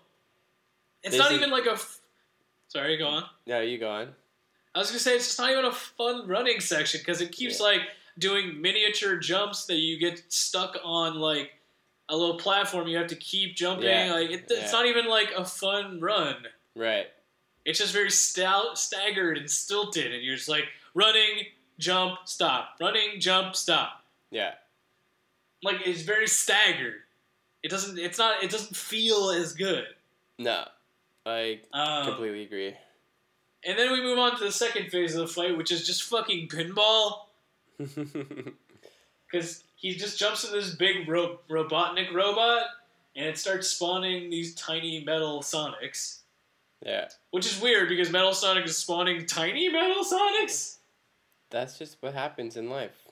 [1.03, 1.73] It's This not is- even like a.
[1.73, 2.01] F-
[2.69, 3.25] Sorry, go on.
[3.47, 4.15] no, you go on.
[4.79, 7.59] I was gonna say it's just not even a fun running section because it keeps
[7.59, 7.67] Yeah.
[7.67, 7.81] like
[8.17, 11.53] doing miniature jumps that you get stuck on like
[12.09, 12.87] a little platform.
[12.87, 13.87] You have to keep jumping.
[13.89, 14.13] Yeah.
[14.13, 14.59] Like it, Yeah.
[14.63, 16.47] it's not even like a fun run.
[16.77, 17.11] Right.
[17.65, 21.47] It's just very stout, staggered and stilted, and you're just like running,
[21.81, 24.05] jump, stop, running, jump, stop.
[24.31, 24.55] Yeah.
[25.65, 27.03] Like it's very staggered.
[27.65, 27.99] It doesn't.
[27.99, 28.45] It's not.
[28.45, 29.89] It doesn't feel as good.
[30.39, 30.69] No.
[31.27, 32.77] I Um, completely agree.
[33.67, 36.03] And then we move on to the second phase of the fight, which is just
[36.05, 37.21] fucking pinball.
[39.31, 42.63] Because he just jumps in this big ro- Robotnik robot,
[43.15, 46.21] and it starts spawning these tiny metal Sonics.
[46.85, 47.09] yeah.
[47.31, 50.77] Which is weird because Metal Sonic is spawning tiny Metal Sonics.
[51.51, 53.07] That's just what happens in life.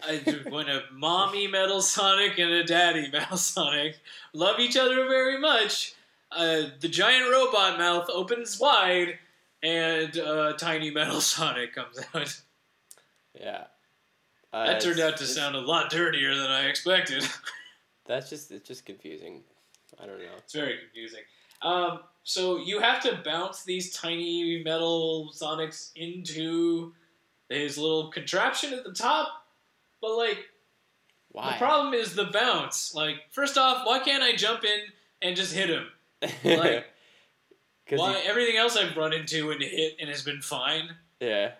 [0.00, 3.96] I when a mommy Metal Sonic and a daddy Metal Sonic
[4.32, 5.94] love each other very much,
[6.30, 9.18] uh, the giant robot mouth opens wide,
[9.64, 12.40] and uh, tiny Metal Sonic comes out.
[13.40, 13.64] Yeah.
[14.52, 17.26] Uh, That turned out to sound a lot dirtier than I expected.
[18.06, 19.42] That's just it's just confusing.
[20.00, 20.24] I don't know.
[20.38, 21.20] It's very confusing.
[21.62, 26.92] Um, so you have to bounce these tiny metal Sonics into
[27.48, 29.28] his little contraption at the top,
[30.02, 30.38] but like
[31.32, 31.52] Why?
[31.52, 32.94] the problem is the bounce.
[32.94, 34.80] Like first off, why can't I jump in
[35.22, 35.86] and just hit him?
[36.44, 36.86] like-
[37.90, 40.90] Why everything else I've run into and hit and has been fine.
[41.20, 41.52] yeah.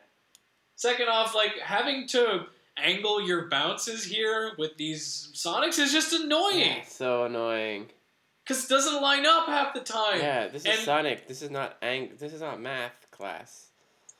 [0.76, 6.82] Second off, like having to angle your bounces here with these Sonics is just annoying
[6.88, 7.86] So annoying.
[8.42, 10.18] because it doesn't line up half the time.
[10.18, 11.28] Yeah, this is and- Sonic.
[11.28, 12.10] This is not ang.
[12.18, 13.68] This is not math class.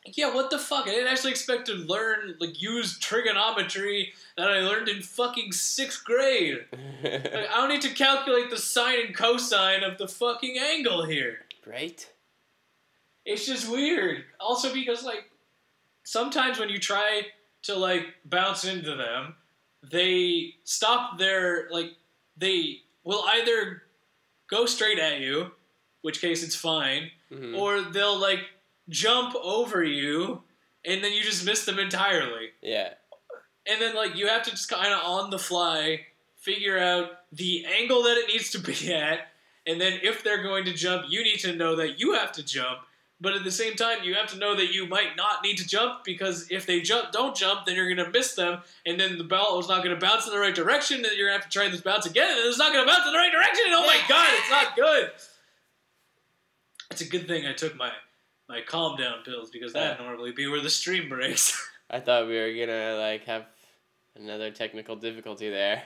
[0.07, 0.87] Yeah, what the fuck?
[0.87, 6.05] I didn't actually expect to learn, like, use trigonometry that I learned in fucking sixth
[6.05, 6.67] grade.
[7.03, 11.44] Like, I don't need to calculate the sine and cosine of the fucking angle here.
[11.67, 12.11] Right?
[13.25, 14.25] It's just weird.
[14.39, 15.31] Also, because, like,
[16.03, 17.23] sometimes when you try
[17.63, 19.37] to, like, bounce into them,
[19.83, 21.93] they stop their, like,
[22.37, 23.83] they will either
[24.49, 25.53] go straight at you,
[26.03, 27.57] which case it's fine, Mhm.
[27.59, 28.41] or they'll, like,
[28.91, 30.43] jump over you,
[30.85, 32.51] and then you just miss them entirely.
[32.63, 32.95] yeah.
[33.67, 37.65] and then like you have to just kind of on the fly figure out the
[37.65, 39.29] angle that it needs to be at,
[39.67, 42.43] and then if they're going to jump, you need to know that you have to
[42.43, 42.81] jump.
[43.21, 45.67] But at the same time, you have to know that you might not need to
[45.67, 49.19] jump because if they jump, don't jump, then you're going to miss them, and then
[49.19, 51.43] the ball is not going to bounce in the right direction, and you're going to
[51.43, 53.33] have to try this bounce again, and it's not going to bounce in the right
[53.33, 53.65] direction.
[53.67, 55.11] And oh my god, it's not good.
[56.91, 57.93] It's a good thing I took my
[58.49, 61.57] my calm down pills because that would normally be where the stream breaks.
[61.91, 63.47] I thought we were gonna like have
[64.17, 65.83] another technical difficulty there.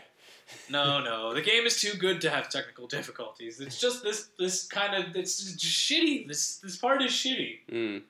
[0.70, 3.60] No, no, the game is too good to have technical difficulties.
[3.60, 6.26] It's just this this kind of it's just shitty.
[6.28, 7.58] This this part is shitty.
[7.70, 8.02] Mm.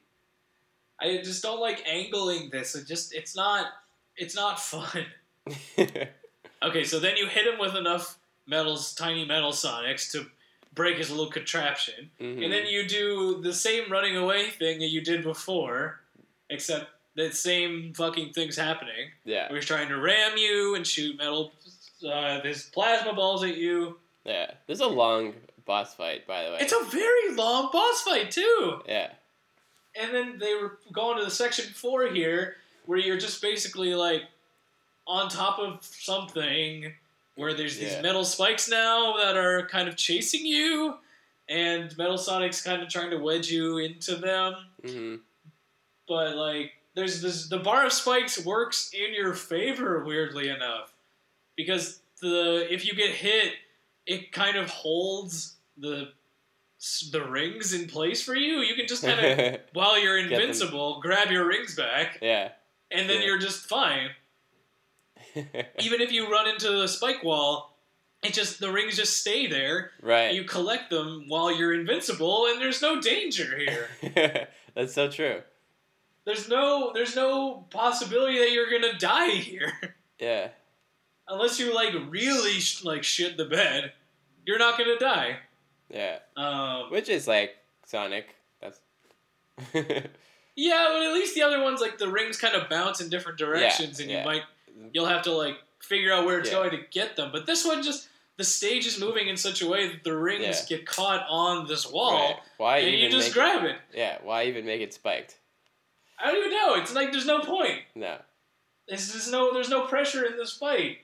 [1.00, 2.74] I just don't like angling this.
[2.74, 3.66] It just it's not
[4.16, 5.06] it's not fun.
[6.60, 10.26] Okay, so then you hit him with enough metals, tiny metal sonics to
[10.74, 12.42] break his little contraption, Mhm.
[12.42, 16.00] and then you do the same running away thing that you did before,
[16.50, 19.12] except that same fucking thing's happening.
[19.24, 21.52] yeah, Where he's trying to ram you and shoot metal,
[22.04, 23.98] uh, his plasma balls at you.
[24.24, 24.50] yeah.
[24.66, 25.34] This is a long
[25.64, 26.58] boss fight, by the way.
[26.60, 28.82] It's a very long boss fight too.
[28.86, 29.10] yeah,
[30.00, 32.56] And then they were going to the section four here,
[32.86, 34.22] where you're just basically like
[35.06, 36.92] on top of something,
[37.36, 38.02] where there's these Yeah.
[38.02, 40.96] metal spikes now that are kind of chasing you,
[41.48, 44.54] and Metal Sonic's kind of trying to wedge you into them.
[44.84, 45.16] hmm
[46.06, 50.92] But like, there's this the bar of spikes works in your favor, weirdly enough,
[51.58, 53.52] because the if you get hit,
[54.06, 56.08] it kind of holds the
[57.12, 58.60] the rings in place for you.
[58.60, 62.52] You can just kind of while you're invincible, grab your rings back, yeah.
[62.90, 63.26] and then Yeah.
[63.26, 64.10] you're just fine.
[65.34, 67.76] Even if you run into the spike wall,
[68.22, 69.90] it just the rings just stay there.
[70.02, 70.32] right.
[70.34, 74.48] You collect them while you're invincible, and there's no danger here.
[74.74, 75.42] That's so true.
[76.24, 79.72] there's no there's no possibility that you're gonna die here,
[80.20, 80.48] Yeah.
[81.28, 83.92] Unless you like really sh- like shit the bed.
[84.46, 85.36] You're not gonna die.
[85.90, 86.18] Yeah.
[86.36, 88.34] Um, Which is like Sonic.
[88.60, 88.80] That's.
[89.74, 93.38] yeah, but at least the other ones like the rings kind of bounce in different
[93.38, 94.20] directions, and yeah.
[94.20, 94.42] you might
[94.92, 96.56] you'll have to like figure out where it's Yeah.
[96.56, 97.30] going to get them.
[97.32, 100.64] But this one just the stage is moving in such a way that the rings
[100.66, 102.36] get caught on this wall, Right.
[102.56, 103.70] Why and even you just make grab it.
[103.70, 104.18] it, Yeah.
[104.22, 105.38] Why even make it spiked?
[106.20, 106.74] I don't even know.
[106.74, 107.80] It's like there's no point.
[107.94, 108.16] No.
[108.88, 110.98] There's, there's no there's no pressure in this fight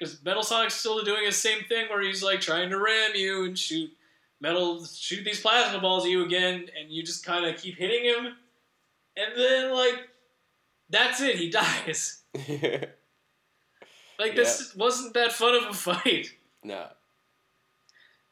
[0.00, 3.44] because Metal Sonic's still doing his same thing where he's like trying to ram you
[3.44, 3.90] and shoot
[4.40, 8.04] metal shoot these plasma balls at you again, and you just kind of keep hitting
[8.04, 8.34] him,
[9.16, 10.08] and then like
[10.88, 11.36] that's it.
[11.36, 12.22] He dies.
[14.18, 16.30] Like this wasn't that fun of a fight.
[16.62, 16.88] no.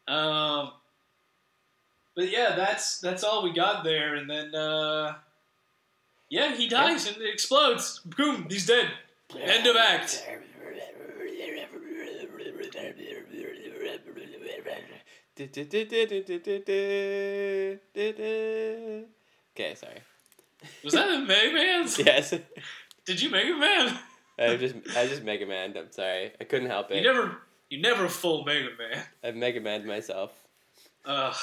[0.07, 0.73] Um,
[2.15, 5.15] but yeah, that's that's all we got there, and then uh,
[6.29, 8.01] yeah, he dies and it explodes.
[8.01, 8.91] Boom, he's dead.
[9.41, 10.29] End of act.
[19.55, 20.01] Okay, sorry.
[20.83, 21.99] Was that a Mega Man's?
[22.05, 22.35] Yes,
[23.05, 23.99] Did you Mega Man?
[24.39, 25.77] I just I just Mega Man.
[25.77, 26.97] I'm sorry, I couldn't help it.
[26.97, 27.39] You never,
[27.71, 29.05] you never full Mega Man.
[29.23, 30.33] I Mega Man myself.
[31.05, 31.37] Ugh.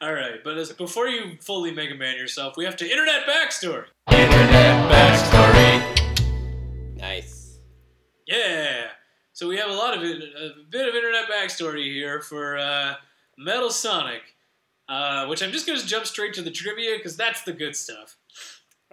[0.00, 3.84] All right, but as, before you fully Mega Man yourself, we have to internet backstory.
[4.10, 6.96] Internet backstory.
[6.96, 7.58] Nice.
[8.26, 8.88] Yeah.
[9.42, 12.94] So we have a lot of a bit of internet backstory here for uh,
[13.36, 14.36] Metal Sonic,
[14.88, 17.74] uh, which I'm just going to jump straight to the trivia because that's the good
[17.74, 18.14] stuff.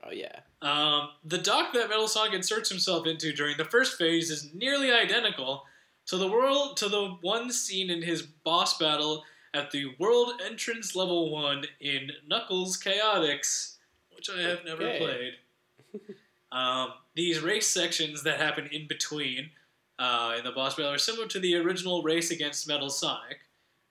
[0.04, 0.40] Oh yeah.
[0.64, 4.92] Um, the dock that Metal Sonic inserts himself into during the first phase is nearly
[4.92, 5.66] identical
[6.08, 10.96] to the world to the one seen in his boss battle at the World Entrance
[10.96, 13.76] Level One in Knuckles Chaotix,
[14.16, 14.98] which I have never Okay.
[14.98, 16.16] played.
[16.52, 19.52] um, these race sections that happen in between
[20.00, 23.40] uh, in the boss battle are similar to the original race against Metal Sonic,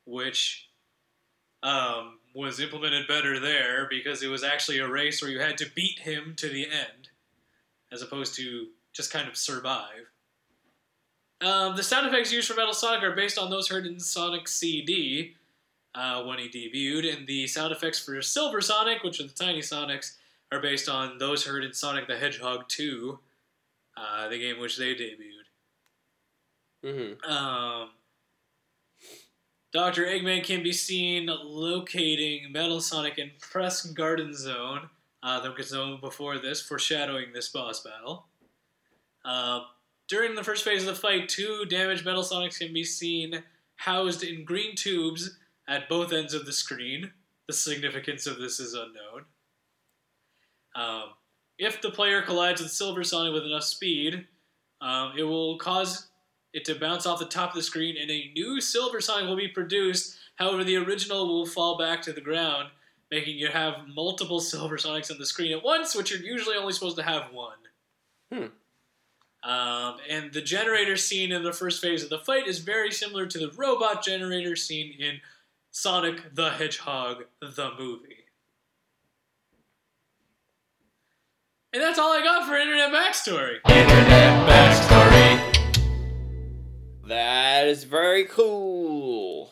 [0.07, 0.71] which
[1.63, 5.71] um, was implemented better there because it was actually a race where you had to
[5.75, 7.11] beat him to the end,
[7.93, 10.11] as opposed to just kind of survive.
[11.41, 14.49] Um, the sound effects used for Metal Sonic are based on those heard in Sonic
[14.49, 15.35] CD
[15.95, 19.61] uh, when he debuted, and the sound effects for Silver Sonic, which are the Tiny
[19.61, 20.17] Sonics,
[20.51, 23.19] are based on those heard in Sonic the Hedgehog 2,
[23.97, 25.38] uh, the game which they debuted.
[26.85, 27.31] Mm-hmm.
[27.31, 27.91] Um,
[29.73, 30.05] Dr.
[30.07, 34.89] Eggman can be seen locating Metal Sonic in Press Garden Zone,
[35.23, 38.27] uh, the zone before this, foreshadowing this boss battle.
[39.25, 39.61] Uh,
[40.09, 43.43] during the first phase of the fight, two damaged Metal Sonics can be seen
[43.77, 45.37] housed in green tubes
[45.69, 47.13] at both ends of the screen.
[47.47, 49.25] The significance of this is unknown.
[50.75, 51.11] Um,
[51.59, 54.27] if the player collides with Silver Sonic with enough speed,
[54.81, 56.08] Um, it will cause
[56.53, 59.37] it to bounce off the top of the screen, and a new Silver Sonic will
[59.37, 60.17] be produced.
[60.37, 62.71] However, the original will fall back to the ground,
[63.11, 66.73] making you have multiple Silver Sonics on the screen at once, which you're usually only
[66.73, 67.57] supposed to have one.
[68.33, 68.47] Hmm.
[69.49, 73.25] Um, and the generator scene in the first phase of the fight is very similar
[73.27, 75.21] to the robot generator scene in
[75.71, 78.25] Sonic the Hedgehog, the movie.
[81.73, 83.59] And that's all I got for Internet Backstory.
[83.69, 85.48] Internet backstory.
[87.09, 89.51] That is very cool.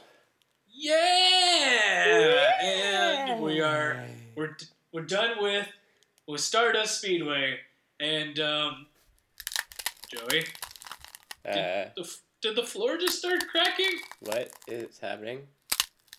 [0.75, 2.53] Yeah!
[2.63, 4.05] And we are
[4.37, 4.55] we're
[4.93, 5.67] we're done with
[6.29, 7.59] with Stardust Speedway
[7.99, 8.87] and um,
[10.13, 10.45] Joey,
[11.49, 14.01] Uh, the, did the floor just start cracking?
[14.21, 15.47] what is happening?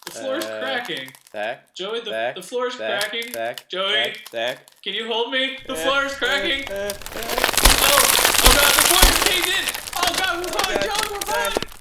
[0.08, 1.12] The floor's Uh, cracking.
[1.32, 1.76] Zach?
[1.76, 2.36] Joey, the, Zach?
[2.36, 3.02] the floor's Zach?
[3.12, 3.32] cracking.
[3.34, 3.70] Zach?
[3.70, 3.92] Joey?
[3.94, 4.30] Zach?
[4.32, 4.82] Zach?
[4.82, 5.60] Can you hold me?
[5.68, 6.68] The Uh, floor's cracking.
[6.72, 7.22] uh, uh, uh.
[7.90, 9.77] Oh, oh god, the floor just caved in.
[10.40, 11.77] Oh god, we're falling, God.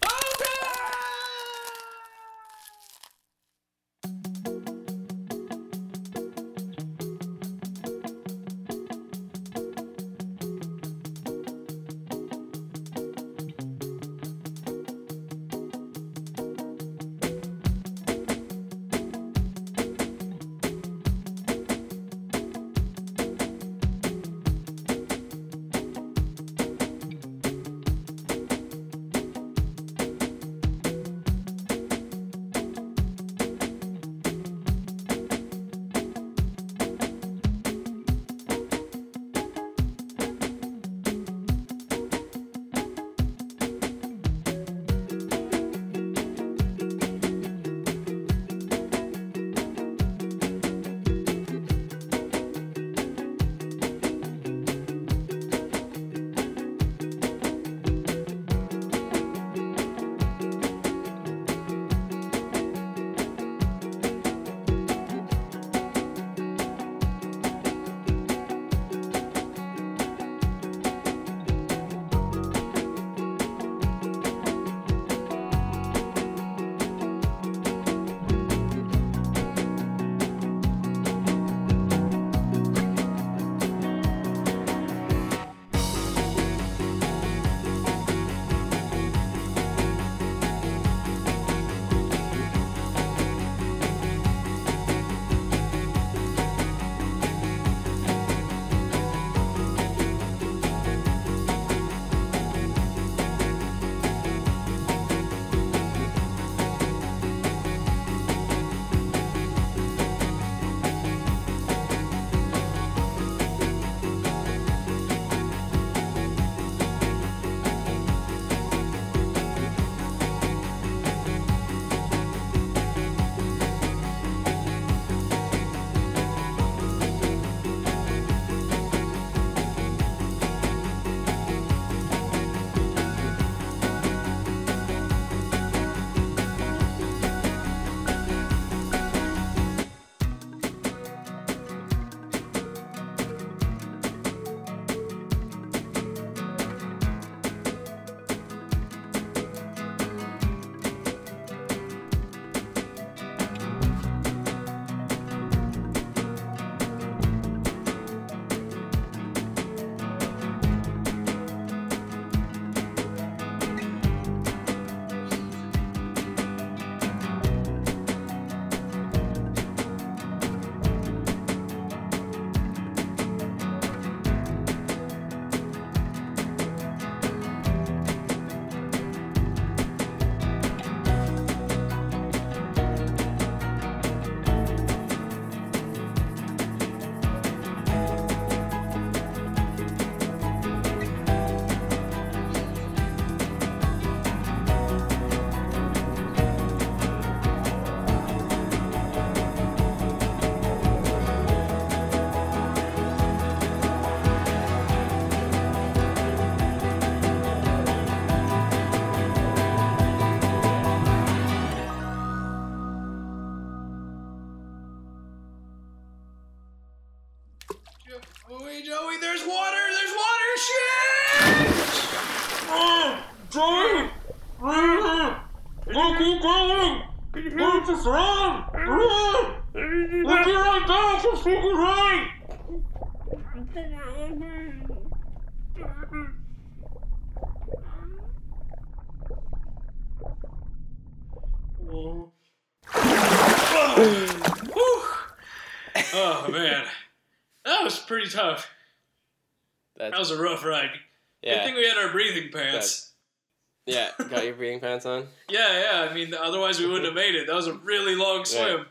[254.97, 255.27] Pants on?
[255.51, 256.09] Yeah, yeah.
[256.11, 257.47] I mean, otherwise we wouldn't have made it.
[257.47, 258.87] That was a really long swim.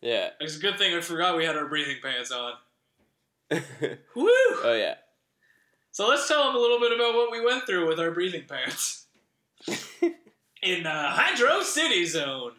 [0.00, 0.30] Yeah.
[0.38, 2.52] It's a good thing I forgot we had our breathing pants on.
[3.50, 4.28] Woo!
[4.62, 4.94] Oh yeah.
[5.90, 8.44] So let's tell them a little bit about what we went through with our breathing
[8.46, 9.06] pants
[10.62, 12.52] in uh, Hydrocity Zone.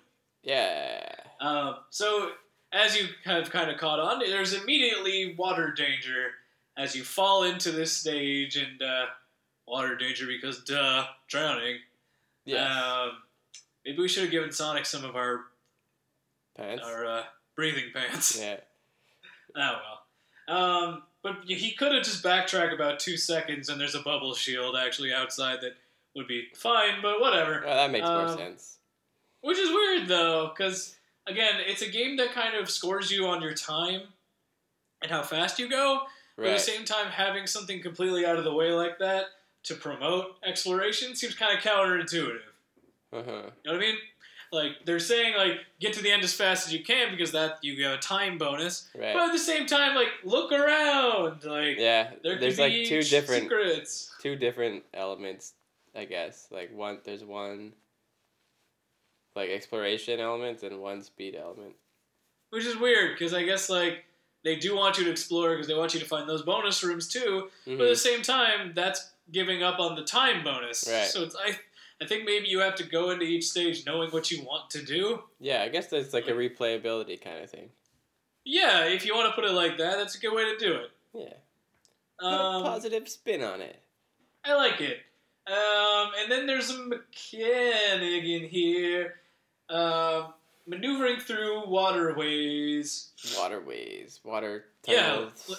[0.43, 1.05] yeah.
[1.39, 2.32] Um, so,
[2.74, 6.32] as you have kind of caught on, there's immediately water danger
[6.76, 9.05] as you fall into this stage, and uh,
[9.66, 11.78] water danger because, duh, drowning.
[12.53, 13.01] Yeah.
[13.03, 13.11] Um,
[13.85, 15.41] maybe we should have given Sonic some of our
[16.57, 16.83] Pants.
[16.85, 17.23] our uh,
[17.55, 18.39] breathing pants.
[18.39, 18.57] Yeah.
[19.55, 19.77] Oh
[20.47, 20.55] well.
[20.55, 24.75] Um, but he could have just backtracked about two seconds, and there's a bubble shield
[24.75, 25.73] actually outside that
[26.15, 27.01] would be fine.
[27.01, 27.63] But whatever.
[27.65, 28.77] Well, that makes more Um, sense.
[29.41, 30.95] Which is weird though, because
[31.27, 34.01] again, it's a game that kind of scores you on your time
[35.01, 36.01] and how fast you go.
[36.37, 39.25] But at the same time, having something completely out of the way like that
[39.64, 42.39] to promote exploration seems kind of counterintuitive.
[43.12, 43.32] Uh huh.
[43.64, 43.95] You know what I mean?
[44.51, 47.60] Like they're saying, like get to the end as fast as you can because that
[47.62, 48.89] you have a time bonus.
[48.97, 49.14] Right.
[49.14, 52.12] But at the same time, like look around, like yeah.
[52.24, 54.12] there There's like two different secrets.
[54.22, 55.53] two different elements,
[55.95, 56.47] I guess.
[56.49, 57.74] Like one, there's one
[59.36, 61.74] like exploration element and one speed element.
[62.49, 64.05] Which is weird because I guess like
[64.43, 67.07] they do want you to explore because they want you to find those bonus rooms
[67.07, 67.49] too.
[67.66, 67.97] But at the Mhm.
[67.97, 70.88] same time, that's giving up on the time bonus.
[70.91, 71.05] Right.
[71.07, 71.57] So it's I
[72.01, 74.82] I think maybe you have to go into each stage knowing what you want to
[74.84, 75.21] do.
[75.39, 77.69] Yeah, I guess that's like a replayability kind of thing.
[78.45, 80.73] Yeah, if you want to put it like that, that's a good way to do
[80.75, 80.91] it.
[81.13, 81.34] Yeah.
[82.19, 83.75] Put a Um, positive spin on it.
[84.45, 84.99] I like it.
[85.47, 89.15] Um, and then there's a mechanic in here.
[89.69, 90.34] Um,
[90.67, 93.09] maneuvering through waterways.
[93.38, 95.45] Waterways, water Yeah, tunnels.
[95.49, 95.57] l-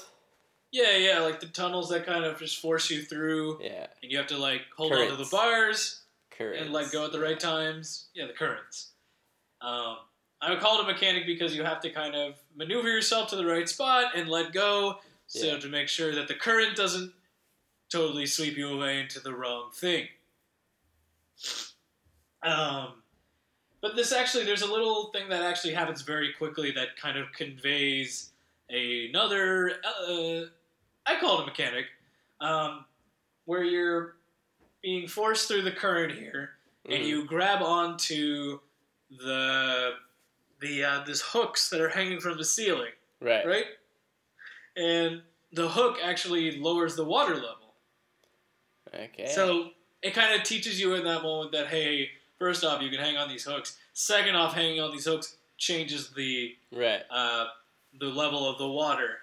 [0.73, 4.17] Yeah, yeah, like the tunnels that kind of just force you through, Yeah, and you
[4.19, 6.63] have to like hold on to the bars currents.
[6.63, 8.07] and let go at the right times.
[8.15, 8.93] Yeah, the currents.
[9.61, 9.97] Um,
[10.41, 13.37] I would call it a mechanic because you have to kind of maneuver yourself to
[13.37, 15.59] the right spot and let go, so Yeah.
[15.59, 17.13] to make sure that the current doesn't
[17.91, 20.09] totally sweep you away into the wrong thing.
[22.43, 23.03] Um,
[23.83, 27.33] but this actually, there's a little thing that actually happens very quickly that kind of
[27.33, 28.31] conveys
[28.69, 29.73] another.
[29.85, 30.47] Uh,
[31.07, 31.87] I call it a mechanic,
[32.41, 32.85] um,
[33.45, 34.17] where you're
[34.83, 37.07] being forced through the current here, and Mhm.
[37.07, 38.61] you grab onto
[39.11, 39.97] the
[40.61, 43.47] the uh, these hooks that are hanging from the ceiling, right.
[43.47, 43.67] right?
[44.77, 45.23] And
[45.53, 47.75] the hook actually lowers the water level.
[48.95, 49.27] Okay.
[49.27, 49.71] So
[50.03, 53.17] it kind of teaches you in that moment that hey, first off, you can hang
[53.17, 53.79] on these hooks.
[53.95, 57.03] Second off, hanging on these hooks changes the right.
[57.11, 57.47] uh,
[57.99, 59.19] the level of the water.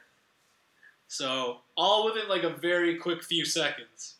[1.08, 4.16] So all within like a very quick few seconds.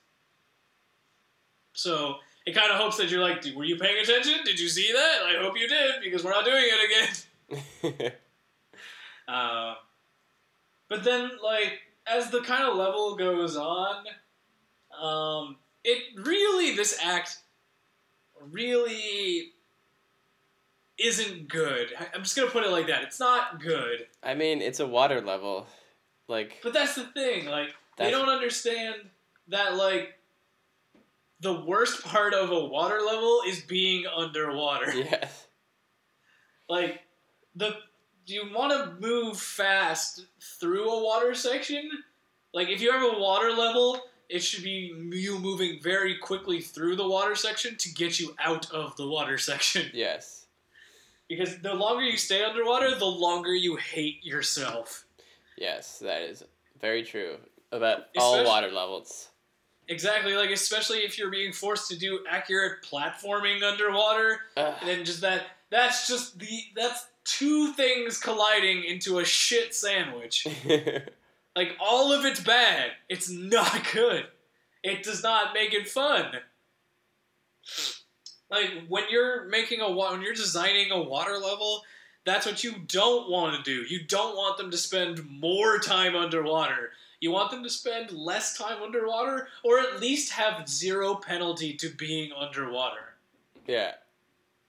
[1.74, 2.16] So
[2.46, 4.36] it kind of hopes that you're like, were you paying attention?
[4.46, 5.20] Did you see that?
[5.26, 8.12] I hope you did because we're not doing it again.
[9.28, 9.76] Uh,
[10.88, 14.06] but then, like, as the kind of level goes on,
[14.98, 17.40] um, it really, this act
[18.52, 19.52] really
[20.98, 21.90] isn't good.
[22.14, 23.04] I'm just gonna put it like that.
[23.04, 24.08] It's not good.
[24.24, 25.68] I mean, it's a water level.
[26.28, 27.46] Like, But that's the thing.
[27.46, 28.96] Like, they don't understand
[29.48, 30.16] that, like,
[31.40, 34.92] the worst part of a water level is being underwater.
[34.96, 35.28] yeah.
[36.70, 37.02] like
[37.56, 37.76] the
[38.26, 40.26] do you want to move fast
[40.60, 41.90] through a water section
[42.54, 46.96] like if you have a water level it should be you moving very quickly through
[46.96, 50.48] the water section to get you out of the water section Yes.
[51.30, 55.06] because the longer you stay underwater the longer you hate yourself
[55.58, 56.44] Yes, that is
[56.80, 57.38] very true
[57.72, 59.30] about all water levels.
[59.88, 64.74] exactly like especially if you're being forced to do accurate platforming underwater Ugh.
[64.80, 70.46] and then just that that's just the that's two things colliding into a shit sandwich
[71.58, 72.92] Like all of it's bad.
[73.10, 74.28] It's not good.
[74.84, 76.26] It does not make it fun.
[78.52, 81.82] Like when you're making a when you're designing a water level,
[82.28, 83.84] that's what you don't want to do.
[83.94, 86.92] You don't want them to spend more time underwater.
[87.20, 91.90] You want them to spend less time underwater or at least have zero penalty to
[91.90, 93.16] being underwater.
[93.68, 93.94] yeah.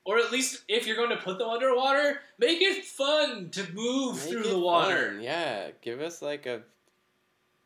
[0.04, 4.16] Or at least if you're going to put them underwater, make it fun to move
[4.24, 5.09] Make through the water.
[5.12, 5.68] fun, Yeah.
[5.82, 6.62] Give us like a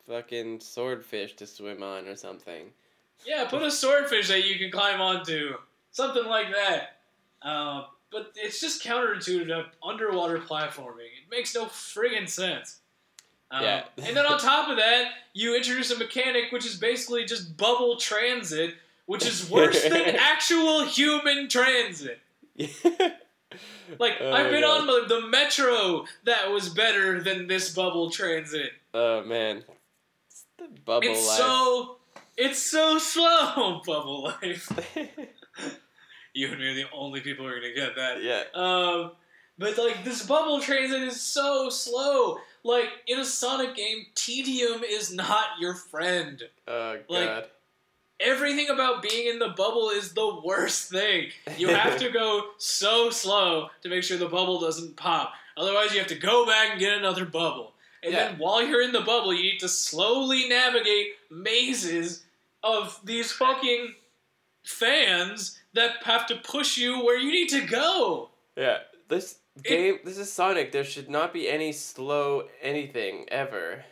[0.07, 2.71] fucking swordfish to swim on or something.
[3.25, 5.53] Yeah, put a swordfish that you can climb onto.
[5.91, 6.97] Something like that.
[7.41, 11.07] Uh, but it's just counterintuitive to underwater platforming.
[11.21, 12.79] It makes no friggin' sense.
[13.51, 13.83] Um, Yeah.
[13.97, 17.97] and then on top of that, you introduce a mechanic which is basically just bubble
[17.97, 18.75] transit,
[19.07, 22.19] which is worse than actual human transit.
[23.99, 24.81] Like Oh I've been God.
[24.81, 28.71] on the, the metro that was better than this bubble transit.
[28.95, 29.63] oh man,
[30.27, 31.37] it's the bubble it's life.
[31.37, 31.97] so
[32.35, 34.71] it's so slow, bubble life.
[36.33, 38.21] You and me are the only people who are gonna get that.
[38.23, 38.43] yeah.
[38.53, 39.11] Um,
[39.57, 42.39] but like this bubble transit is so slow.
[42.63, 46.41] Like in a Sonic game, tedium is not your friend.
[46.67, 47.45] Oh Like, god.
[48.19, 51.29] Everything about being in the bubble is the worst thing.
[51.57, 55.33] You have to go so slow to make sure the bubble doesn't pop.
[55.57, 57.73] Otherwise, you have to go back and get another bubble.
[58.01, 62.23] And then while you're in the bubble, you need to slowly navigate mazes
[62.63, 63.93] of these fucking
[64.63, 68.29] fans that have to push you where you need to go.
[68.55, 68.79] Yeah.
[69.09, 69.99] This game.
[70.03, 70.71] This is Sonic.
[70.71, 73.83] There should not be any slow anything ever.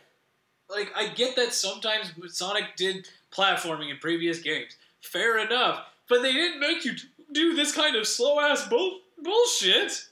[0.68, 4.76] Like, I get that sometimes Sonic did platforming in previous games.
[5.00, 5.84] Fair enough.
[6.08, 6.92] But they didn't make you
[7.32, 10.08] do this kind of slow ass bull- bullshit.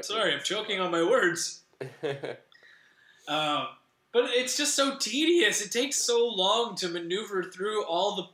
[0.00, 1.60] Sorry, I'm choking on my words.
[3.28, 3.66] Um,
[4.12, 5.60] but it's just so tedious.
[5.60, 8.26] It takes so long to maneuver through all the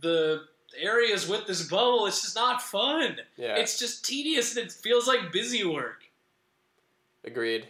[0.00, 0.42] the
[0.80, 2.06] areas with this bubble.
[2.06, 3.16] It's just not fun.
[3.36, 3.56] yeah.
[3.56, 6.02] It's just tedious and it feels like busy work.
[7.24, 7.66] Agreed.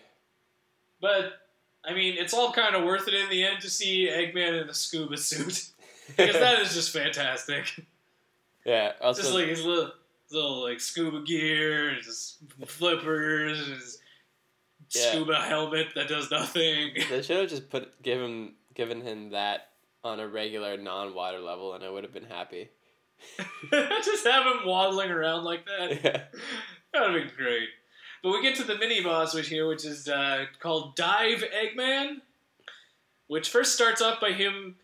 [1.00, 1.40] But
[1.84, 4.68] I mean, it's all kind of worth it in the end to see Eggman in
[4.68, 5.68] a scuba suit
[6.16, 7.84] because that is just fantastic.
[8.64, 8.92] yeah.
[9.00, 9.92] Also, just like his little,
[10.30, 13.98] little like scuba gear, and his flippers, and his
[14.90, 15.10] Yeah.
[15.12, 16.92] scuba helmet that does nothing.
[17.10, 19.68] they should have just put given given him that
[20.02, 22.70] on a regular non-water level, and I would have been happy.
[24.04, 26.04] just have him waddling around like that.
[26.04, 26.22] yeah.
[26.92, 27.68] That would be great.
[28.22, 32.20] But we get to the mini boss, which here, which is uh, called Dive Eggman,
[33.26, 34.76] which first starts off by him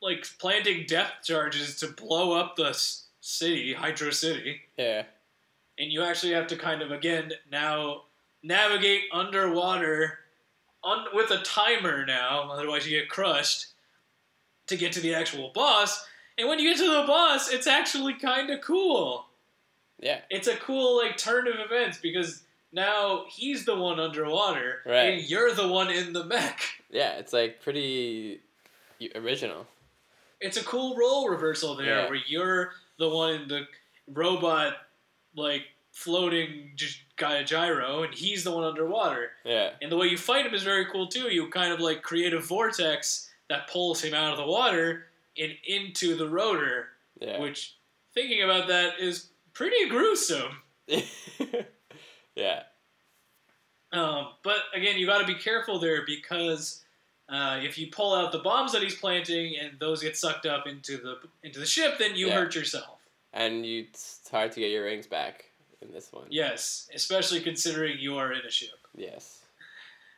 [0.00, 2.72] like planting depth charges to blow up the
[3.20, 5.02] city, Hydrocity, Yeah.
[5.78, 8.04] and you actually have to kind of again now
[8.42, 10.20] navigate underwater
[10.82, 13.66] on, with a timer now, otherwise you get crushed
[14.68, 16.06] to get to the actual boss.
[16.40, 19.26] And when you get to the boss, it's actually kind of cool
[20.00, 20.20] Yeah.
[20.30, 25.12] it's a cool like turn of events because now he's the one underwater Right.
[25.14, 26.62] and you're the one in the mech.
[26.90, 27.18] Yeah.
[27.18, 28.40] It's like pretty
[29.14, 29.66] original.
[30.40, 32.06] It's a cool role reversal there Yeah.
[32.08, 33.66] where you're the one in the
[34.08, 34.78] robot
[35.36, 36.86] like floating gy-
[37.18, 39.32] gy- gyro and he's the one underwater.
[39.44, 39.74] Yeah.
[39.82, 41.28] And the way you fight him is very cool too.
[41.30, 45.06] You kind of like create a vortex that pulls him out of the water
[45.40, 46.88] and into the rotor,
[47.20, 47.38] Yeah.
[47.40, 47.76] which
[48.14, 50.58] thinking about that is pretty gruesome.
[52.34, 52.62] yeah.
[53.92, 56.84] Um, but again, you got to be careful there because
[57.28, 60.66] uh, if you pull out the bombs that he's planting and those get sucked up
[60.66, 62.34] into the into the ship, then you Yeah.
[62.34, 62.98] hurt yourself.
[63.32, 65.44] And you, it's hard to get your rings back
[65.82, 66.26] in this one.
[66.30, 68.78] Yes, especially considering you are in a ship.
[68.96, 69.42] Yes.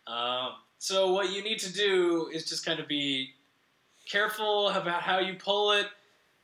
[0.06, 3.34] Um, so what you need to do is just kind of be
[4.08, 5.86] careful about how you pull it.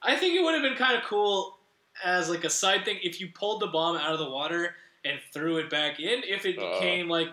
[0.02, 1.58] I think it would have been kind of cool
[2.04, 5.18] as like a side thing if you pulled the bomb out of the water and
[5.32, 6.22] threw it back in.
[6.24, 6.74] If it Oh.
[6.78, 7.30] became like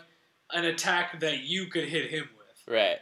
[0.51, 2.73] an attack that you could hit him with.
[2.73, 2.99] Right.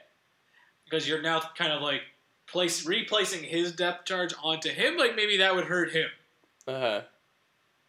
[0.86, 2.01] because you're now kind of like
[2.45, 4.97] place replacing his depth charge onto him.
[4.97, 6.09] Like maybe that would hurt him.
[6.67, 7.01] Uh huh.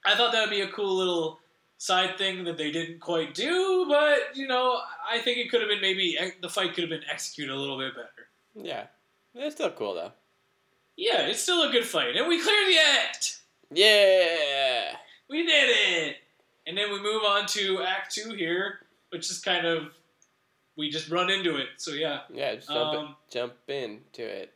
[0.06, 1.38] I thought that would be a cool little
[1.78, 4.78] side thing that they didn't quite do, but you know,
[5.10, 7.76] I think it could have been maybe the fight could have been executed a little
[7.78, 8.28] bit better.
[8.54, 8.86] Yeah.
[9.34, 10.12] It's still cool though.
[10.96, 13.38] Yeah, it's still a good fight, and we clear the act.
[13.72, 14.96] Yeah.
[15.28, 16.16] We did it.
[16.66, 18.78] And then we move on to Act Two here,
[19.10, 19.88] which is kind of
[20.76, 21.66] we just run into it.
[21.76, 22.54] So yeah, Yeah.
[22.54, 24.52] Just jump, Um, jump into it.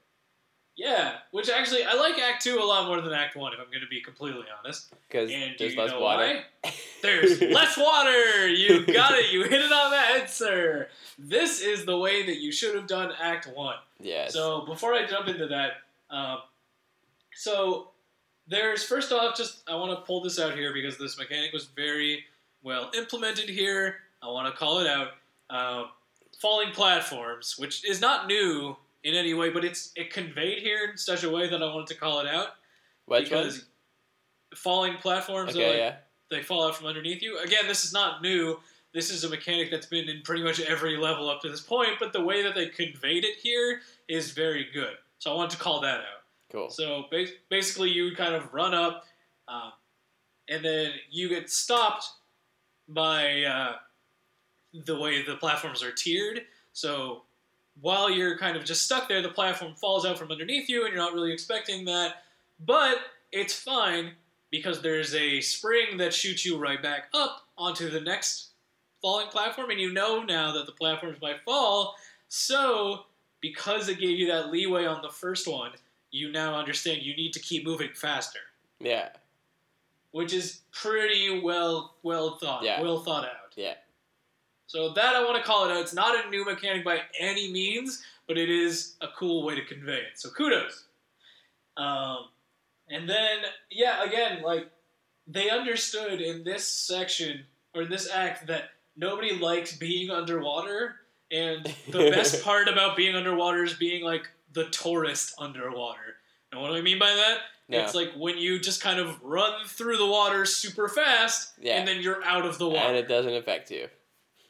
[0.77, 1.17] yeah.
[1.33, 3.81] Which actually, I like Act Two a lot more than Act One, if I'm going
[3.83, 4.95] to be completely honest.
[5.09, 6.43] Because there's less water.
[6.63, 6.73] why?
[7.03, 8.49] There's less water.
[8.49, 9.33] You got it.
[9.33, 10.89] You hit it on the head, sir.
[11.19, 13.77] This is the way that you should have done Act One.
[14.01, 14.33] Yes.
[14.33, 15.73] So before I jump into that,
[16.11, 16.39] um,
[17.35, 17.91] so
[18.47, 21.67] there's first off, just I want to pull this out here because this mechanic was
[21.77, 22.25] very
[22.63, 23.97] well implemented here.
[24.23, 25.09] I want to call it out.
[25.51, 25.87] Um,
[26.41, 30.97] falling platforms, which is not new in any way, but it's it conveyed here in
[30.97, 32.49] such a way that I wanted to call it out
[33.07, 33.67] Which because
[34.55, 35.69] falling platforms are Okay.
[35.69, 35.97] like yeah.
[36.31, 37.39] they fall out from underneath you.
[37.39, 38.59] Again, this is not new.
[38.95, 41.91] This is a mechanic that's been in pretty much every level up to this point,
[42.01, 44.95] but the way that they conveyed it here is very good.
[45.19, 46.23] So I wanted to call that out.
[46.51, 46.71] Cool.
[46.71, 49.05] So ba- basically, you kind of run up,
[49.47, 49.73] um,
[50.49, 52.09] and then you get stopped
[52.89, 53.73] by uh,
[54.73, 56.43] the way the platforms are tiered.
[56.73, 57.23] So
[57.81, 60.95] while you're kind of just stuck there, the platform falls out from underneath you, and
[60.95, 62.23] you're not really expecting that.
[62.65, 62.99] But
[63.31, 64.13] it's fine
[64.51, 68.48] because there's a spring that shoots you right back up onto the next
[69.01, 71.95] falling platform, and you know now that the platforms might fall.
[72.29, 73.05] So,
[73.41, 75.73] because it gave you that leeway on the first one,
[76.11, 78.41] you now understand you need to keep moving faster,
[78.81, 79.11] Yeah.
[80.11, 82.81] which is pretty well well thought, Yeah.
[82.81, 83.53] well thought out.
[83.57, 83.75] Yeah.
[84.67, 85.81] So that I want to call it out.
[85.81, 89.65] It's not a new mechanic by any means, but it is a cool way to
[89.65, 90.19] convey it.
[90.19, 90.85] So kudos.
[91.77, 92.29] Um,
[92.91, 93.39] and then
[93.71, 94.69] yeah, again, like
[95.27, 100.97] they understood in this section or in this act that nobody likes being underwater,
[101.31, 106.17] and the best part about being underwater is being like the tourist underwater.
[106.53, 107.39] And what do I mean by that?
[107.71, 107.81] No.
[107.85, 111.79] It's like when you just kind of run through the water super fast, Yeah.
[111.79, 112.89] and then you're out of the water.
[112.89, 113.89] and it doesn't affect you.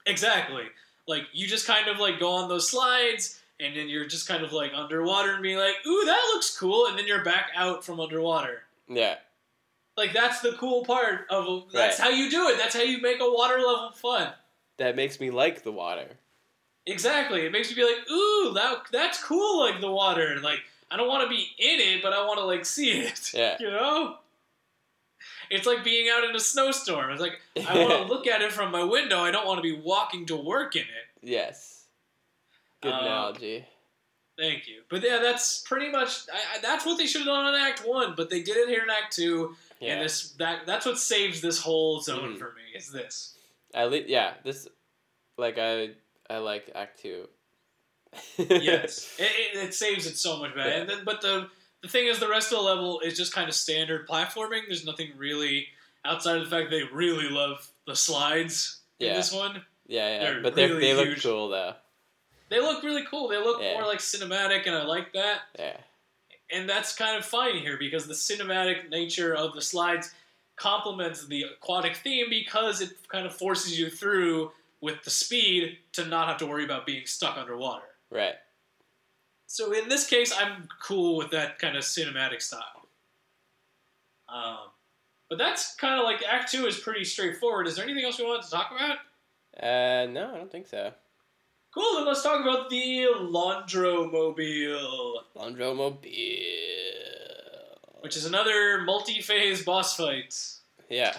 [0.06, 0.64] Exactly.
[1.06, 4.44] Like you just kind of like go on those slides and then you're just kind
[4.44, 7.84] of like underwater and being like, "Ooh, that looks cool," and then you're back out
[7.84, 8.62] from underwater.
[8.88, 9.16] Yeah.
[9.98, 12.08] Like that's the cool part of that's Right.
[12.08, 12.56] how you do it.
[12.56, 14.32] That's how you make a water level fun.
[14.78, 16.06] That makes me like the water.
[16.86, 17.44] Exactly.
[17.44, 21.08] It makes me be like, "Ooh, that that's cool like the water." Like I don't
[21.08, 23.32] want to be in it, but I want to like see it.
[23.34, 23.56] Yeah.
[23.60, 24.16] You know?
[25.50, 27.10] It's like being out in a snowstorm.
[27.10, 29.18] It's like I want to look at it from my window.
[29.20, 31.08] I don't want to be walking to work in it.
[31.22, 31.84] Yes.
[32.82, 33.66] Good Um, analogy.
[34.38, 34.82] Thank you.
[34.88, 37.80] But yeah, that's pretty much I, I, that's what they should have done in Act
[37.84, 38.14] One.
[38.16, 39.94] But they did it here in Act Two, Yeah.
[39.94, 42.38] and this that that's what saves this whole zone Mhm.
[42.38, 42.62] for me.
[42.76, 43.34] Is this?
[43.74, 44.34] At least, yeah.
[44.44, 44.66] This,
[45.36, 45.90] like, I,
[46.30, 47.28] I like Act Two.
[48.38, 50.70] Yes, it, it, it saves it so much better.
[50.70, 50.76] Yeah.
[50.80, 51.48] And then, but the
[51.82, 54.62] the thing is, the rest of the level is just kind of standard platforming.
[54.66, 55.68] There's nothing really
[56.04, 59.62] outside of the fact they really love the slides in this one.
[59.86, 60.18] Yeah, yeah.
[60.20, 61.74] They're but they really they look cool though.
[62.48, 63.28] They look really cool.
[63.28, 63.74] They look Yeah.
[63.74, 65.42] more like cinematic, and I like that.
[65.58, 65.76] Yeah.
[66.50, 70.12] And that's kind of fine here because the cinematic nature of the slides
[70.56, 76.04] complements the aquatic theme because it kind of forces you through with the speed to
[76.04, 77.84] not have to worry about being stuck underwater.
[78.10, 78.34] Right.
[79.46, 82.62] So in this case, I'm cool with that kind of cinematic style.
[84.28, 84.68] Um,
[85.28, 87.66] but that's kind of like Act Two is pretty straightforward.
[87.66, 88.98] Is there anything else we wanted to talk about?
[89.60, 90.92] Uh, no, I don't think so.
[91.74, 91.96] Cool.
[91.96, 96.00] Then let's talk about the Laundromobile, Laundromobile.
[98.00, 100.34] which is another multi-phase boss fight.
[100.88, 101.16] Yeah.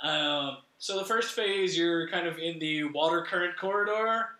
[0.00, 4.30] Um, so the first phase, you're kind of in the water current corridor,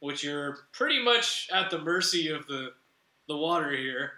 [0.00, 2.72] which you're pretty much at the mercy of the
[3.26, 4.12] the water here.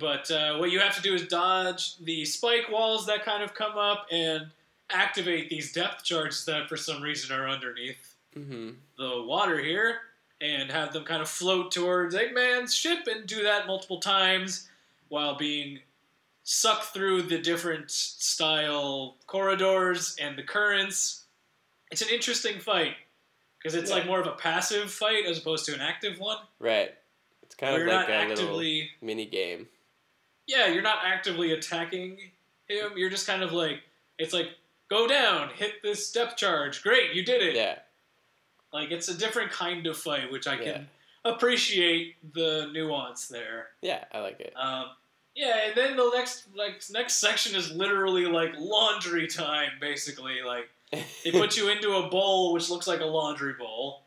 [0.00, 3.54] But uh, what you have to do is dodge the spike walls that kind of
[3.54, 4.48] come up and
[4.90, 8.70] activate these depth charges that for some reason are underneath Mm-hmm.
[8.98, 9.98] the water here,
[10.40, 14.68] and have them kind of float towards Eggman's ship and do that multiple times
[15.08, 15.78] while being
[16.44, 21.24] sucked through the different style corridors and the currents.
[21.90, 22.94] It's an interesting fight
[23.58, 23.96] because it's Yeah.
[23.98, 26.38] like more of a passive fight as opposed to an active one.
[26.58, 26.94] Right.
[27.42, 29.68] It's kind of you're like not a actively, little mini game.
[30.46, 32.18] yeah, you're not actively attacking
[32.66, 32.92] him.
[32.96, 33.82] You're just kind of like,
[34.18, 34.48] it's like,
[34.88, 36.82] go down, hit this depth charge.
[36.82, 37.54] Great, you did it.
[37.54, 37.78] Yeah.
[38.72, 40.72] Like it's a different kind of fight, which I Yeah.
[40.72, 40.88] can
[41.24, 43.68] appreciate the nuance there.
[43.82, 44.52] Yeah, I like it.
[44.56, 44.86] Um,
[45.34, 50.42] yeah, and then the next like next section is literally like laundry time, basically.
[50.44, 50.68] Like
[51.24, 54.02] they put you into a bowl which looks like a laundry bowl,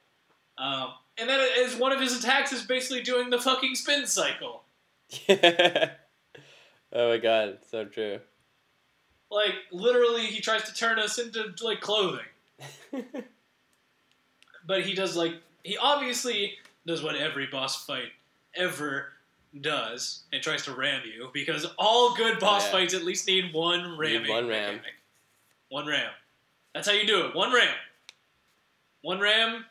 [0.57, 4.63] um, and then as one of his attacks is basically doing the fucking spin cycle.
[5.30, 8.20] oh my god, so true.
[9.32, 12.26] Like literally, he tries to turn us into like clothing,
[14.68, 16.53] but he does like he obviously
[16.86, 18.09] does what every boss fight
[18.55, 19.07] ever
[19.61, 22.72] does and tries to ram you because all good boss Yeah.
[22.72, 24.76] fights at least need one ramming one ram.
[24.76, 24.93] mechanic.
[25.70, 26.11] One ram.
[26.74, 27.36] That's how you do it.
[27.36, 27.74] One ram.
[29.01, 29.66] One ram.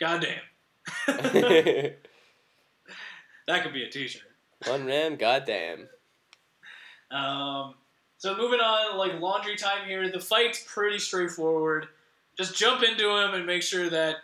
[0.00, 0.40] Goddamn.
[1.06, 1.96] that
[3.62, 4.22] could be a T-shirt.
[4.66, 5.88] One ram, goddamn.
[7.10, 7.74] Um,
[8.18, 10.10] so moving on, like laundry time here.
[10.10, 11.88] The fight's pretty straightforward.
[12.38, 14.16] Just jump into him and make sure that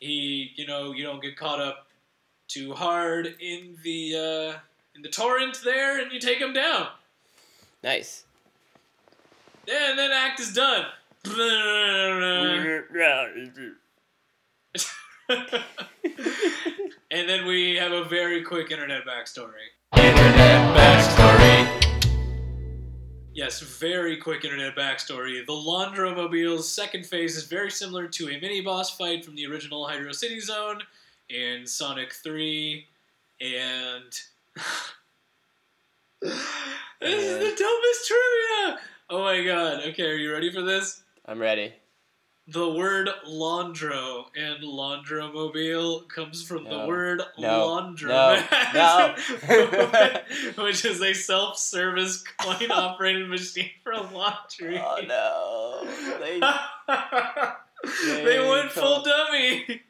[0.00, 1.86] he, you know, you don't get caught up
[2.48, 4.58] too hard in the uh,
[4.94, 6.88] in the torrent there, and you take him down.
[7.84, 8.24] Nice.
[9.66, 10.86] Yeah, and then act is done.
[17.10, 19.68] and then we have a very quick internet backstory.
[19.94, 21.37] Internet backstory.
[23.38, 25.46] Yes, very quick internet backstory.
[25.46, 29.86] The Laundromobile's second phase is very similar to a mini boss fight from the original
[29.86, 30.82] Hydrocity Zone
[31.28, 32.84] in Sonic 3,
[33.40, 34.20] and.
[36.20, 36.34] this
[37.00, 38.80] is the dumbest trivia!
[39.08, 39.84] Oh my god.
[39.86, 41.02] Okay, are you ready for this?
[41.24, 41.72] I'm ready.
[42.50, 47.68] The word laundro and laundromobile comes from the word No.
[47.68, 49.14] laundromat, No.
[50.64, 54.78] which is a self-service coin-operated machine for laundry.
[54.82, 56.18] Oh no.
[56.20, 56.40] They,
[58.06, 59.82] they They went full dummy.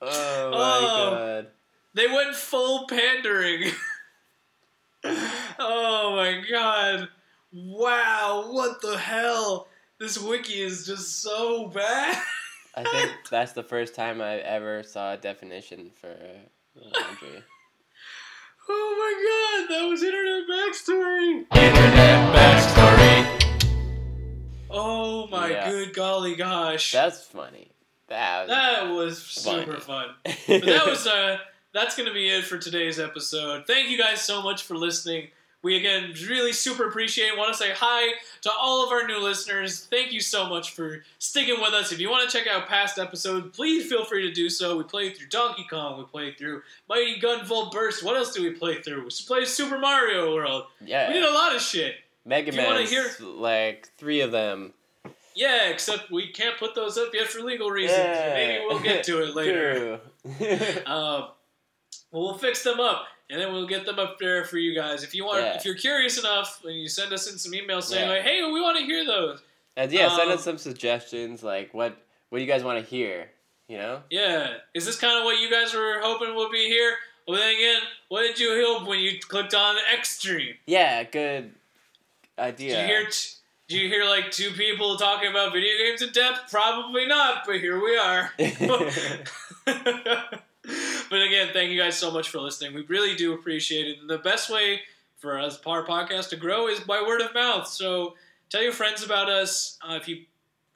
[0.00, 1.10] oh my Oh.
[1.10, 1.46] god.
[1.94, 3.72] They went full pandering.
[5.58, 7.08] oh my god.
[7.52, 9.67] Wow, what the hell?
[9.98, 12.20] This wiki is just so bad.
[12.74, 17.42] I think that's the first time I ever saw a definition for uh, laundry.
[18.70, 21.46] Oh my god, that was internet backstory.
[21.56, 23.64] Internet backstory.
[24.68, 25.70] Oh my Yeah.
[25.70, 26.92] good golly gosh.
[26.92, 27.70] That's funny.
[28.08, 30.08] That was that was super fun.
[30.46, 31.38] But that was uh
[31.72, 33.66] that's gonna be it for today's episode.
[33.66, 35.28] Thank you guys so much for listening.
[35.62, 39.86] We again really super appreciate want to say hi to all of our new listeners.
[39.90, 41.90] Thank you so much for sticking with us.
[41.90, 44.76] If you want to check out past episodes, please feel free to do so.
[44.76, 48.04] We played through Donkey Kong, we played through Mighty Gunvolt Burst.
[48.04, 49.02] What else did we play through?
[49.02, 50.66] We played Super Mario World.
[50.80, 51.08] yeah.
[51.08, 51.96] We did a lot of shit.
[52.24, 52.86] Mega Do Man.
[52.86, 54.74] hear- Like three of them.
[55.34, 57.98] Yeah, except we can't put those up yet for legal reasons.
[57.98, 58.34] Yeah.
[58.34, 60.00] Maybe we'll get to it later.
[60.38, 60.38] True.
[60.86, 61.28] Um,
[62.10, 65.02] well, we'll fix them up, and then we'll get them up there for you guys.
[65.02, 65.56] If you want, Yeah.
[65.56, 68.14] if you're curious enough, and you send us in some emails saying Yeah.
[68.16, 69.40] like, "Hey, we want to hear those."
[69.76, 71.42] and yeah, send Um, us some suggestions.
[71.42, 71.96] Like what
[72.30, 73.30] what do you guys want to hear?
[73.68, 74.02] You know?
[74.10, 76.96] Yeah, is this kind of what you guys were hoping would be here?
[77.26, 80.54] Well, then again, what did you hope when you clicked on Extreme?
[80.66, 81.02] Yeah.
[81.04, 81.54] Good
[82.38, 82.76] idea.
[82.76, 83.04] Did you hear?
[83.10, 83.28] T-
[83.68, 86.50] did you hear like two people talking about video games in depth?
[86.50, 88.32] Probably not, but here we are.
[91.10, 92.74] but again, thank you guys so much for listening.
[92.74, 94.06] We really do appreciate it.
[94.06, 94.80] The best way
[95.16, 97.66] for us, our podcast, to grow is by word of mouth.
[97.66, 98.14] So
[98.50, 100.24] tell your friends about us uh, if you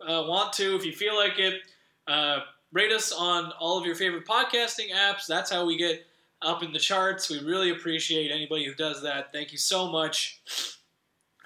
[0.00, 1.62] uh, want to, if you feel like it.
[2.08, 2.40] Uh,
[2.72, 5.26] rate us on all of your favorite podcasting apps.
[5.26, 6.06] That's how we get
[6.40, 7.30] up in the charts.
[7.30, 9.32] We really appreciate anybody who does that.
[9.32, 10.40] Thank you so much.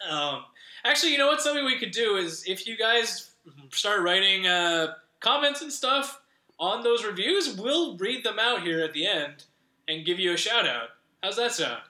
[0.08, 0.44] Um,
[0.84, 1.40] actually, you know what?
[1.40, 3.30] Something we could do is if you guys
[3.72, 6.20] start writing uh, comments and stuff
[6.58, 9.44] on those reviews, we'll read them out here at the end
[9.88, 10.88] and give you a shout out.
[11.22, 11.80] How's that sound?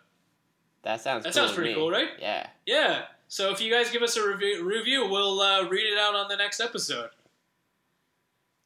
[0.82, 1.24] that sounds.
[1.24, 2.10] That cool sounds pretty cool, right?
[2.20, 2.46] Yeah.
[2.64, 3.02] Yeah.
[3.28, 6.28] So if you guys give us a review, review we'll uh, read it out on
[6.28, 7.10] the next episode.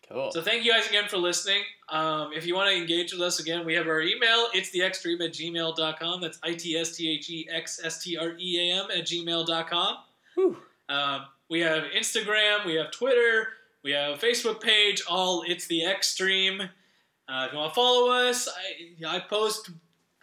[0.08, 0.30] Cool.
[0.32, 1.62] So thank you guys again for listening.
[1.88, 4.48] Um, if you want to engage with us again, we have our email.
[4.52, 6.20] It's theextreme at gmail.com.
[6.20, 9.96] That's I-T-S-T-H-E-X-S-T-R-E-A-M at gmail.com.
[10.34, 10.56] Whew.
[10.88, 13.46] Um, we have Instagram, we have Twitter,
[13.82, 16.60] we have a Facebook page, all It's the Extreme.
[17.28, 19.70] Uh, if you want to follow us, I, I post,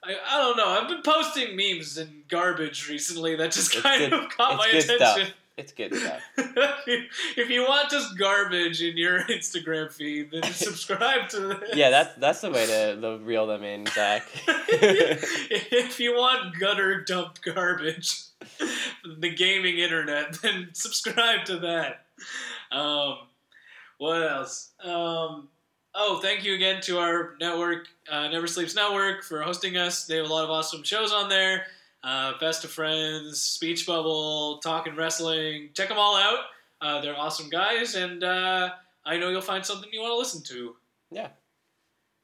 [0.03, 4.10] I, I don't know, I've been posting memes and garbage recently that just It's kind
[4.12, 4.97] good- of caught my attention.
[4.97, 5.20] stuff.
[5.58, 6.22] It's good stuff.
[6.38, 11.76] if you want just garbage in your Instagram feed, then subscribe to this.
[11.76, 14.28] Yeah, that's that's the way to, to reel them in, Zach.
[14.47, 18.22] if you want gutter dump garbage,
[19.18, 22.05] the gaming internet, then subscribe to that.
[22.72, 23.18] Um,
[23.98, 24.72] what else?
[24.84, 25.48] Um,
[25.95, 30.06] oh, thank you again to our network, uh, Never Sleeps Network, for hosting us.
[30.06, 31.66] They have a lot of awesome shows on there.
[32.04, 35.70] Uh, Best of Friends, Speech Bubble, Talking Wrestling.
[35.74, 36.39] Check them all out.
[36.80, 38.70] Uh, they're awesome guys, and uh,
[39.06, 40.76] I know you'll find something you want to listen to.
[41.12, 41.30] Yeah.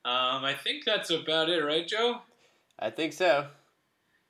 [0.05, 2.21] Um, I think that's about it, right, Joe?
[2.77, 3.47] I think so.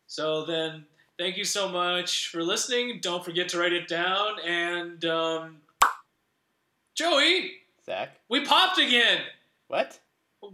[0.08, 0.86] So then,
[1.18, 3.00] thank you so much for listening.
[3.02, 4.40] Don't forget to write it down.
[4.46, 5.58] And um,
[6.96, 7.52] Joey,
[7.86, 9.22] Zach, we popped again.
[9.68, 10.00] what?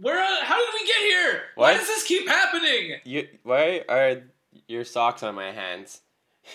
[0.00, 0.44] Where?
[0.44, 1.42] How did we get here?
[1.56, 3.00] Why does this keep happening?
[3.04, 4.22] You why are
[4.68, 6.00] your socks on my hands?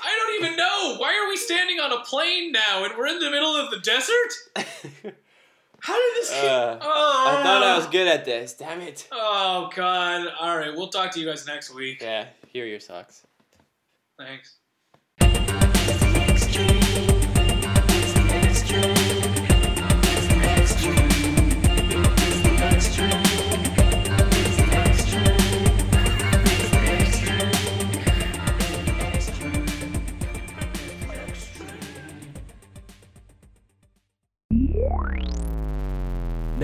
[0.01, 0.95] I don't even know.
[0.97, 3.79] Why are we standing on a plane now and we're in the middle of the
[3.79, 4.33] desert?
[5.79, 6.49] How did this keep?
[6.49, 7.37] Uh, oh.
[7.39, 8.53] I thought I was good at this.
[8.53, 9.07] Damn it.
[9.11, 10.27] Oh God!
[10.39, 12.01] All right, we'll talk to you guys next week.
[12.01, 13.23] Yeah, here are your socks.
[14.17, 14.55] Thanks.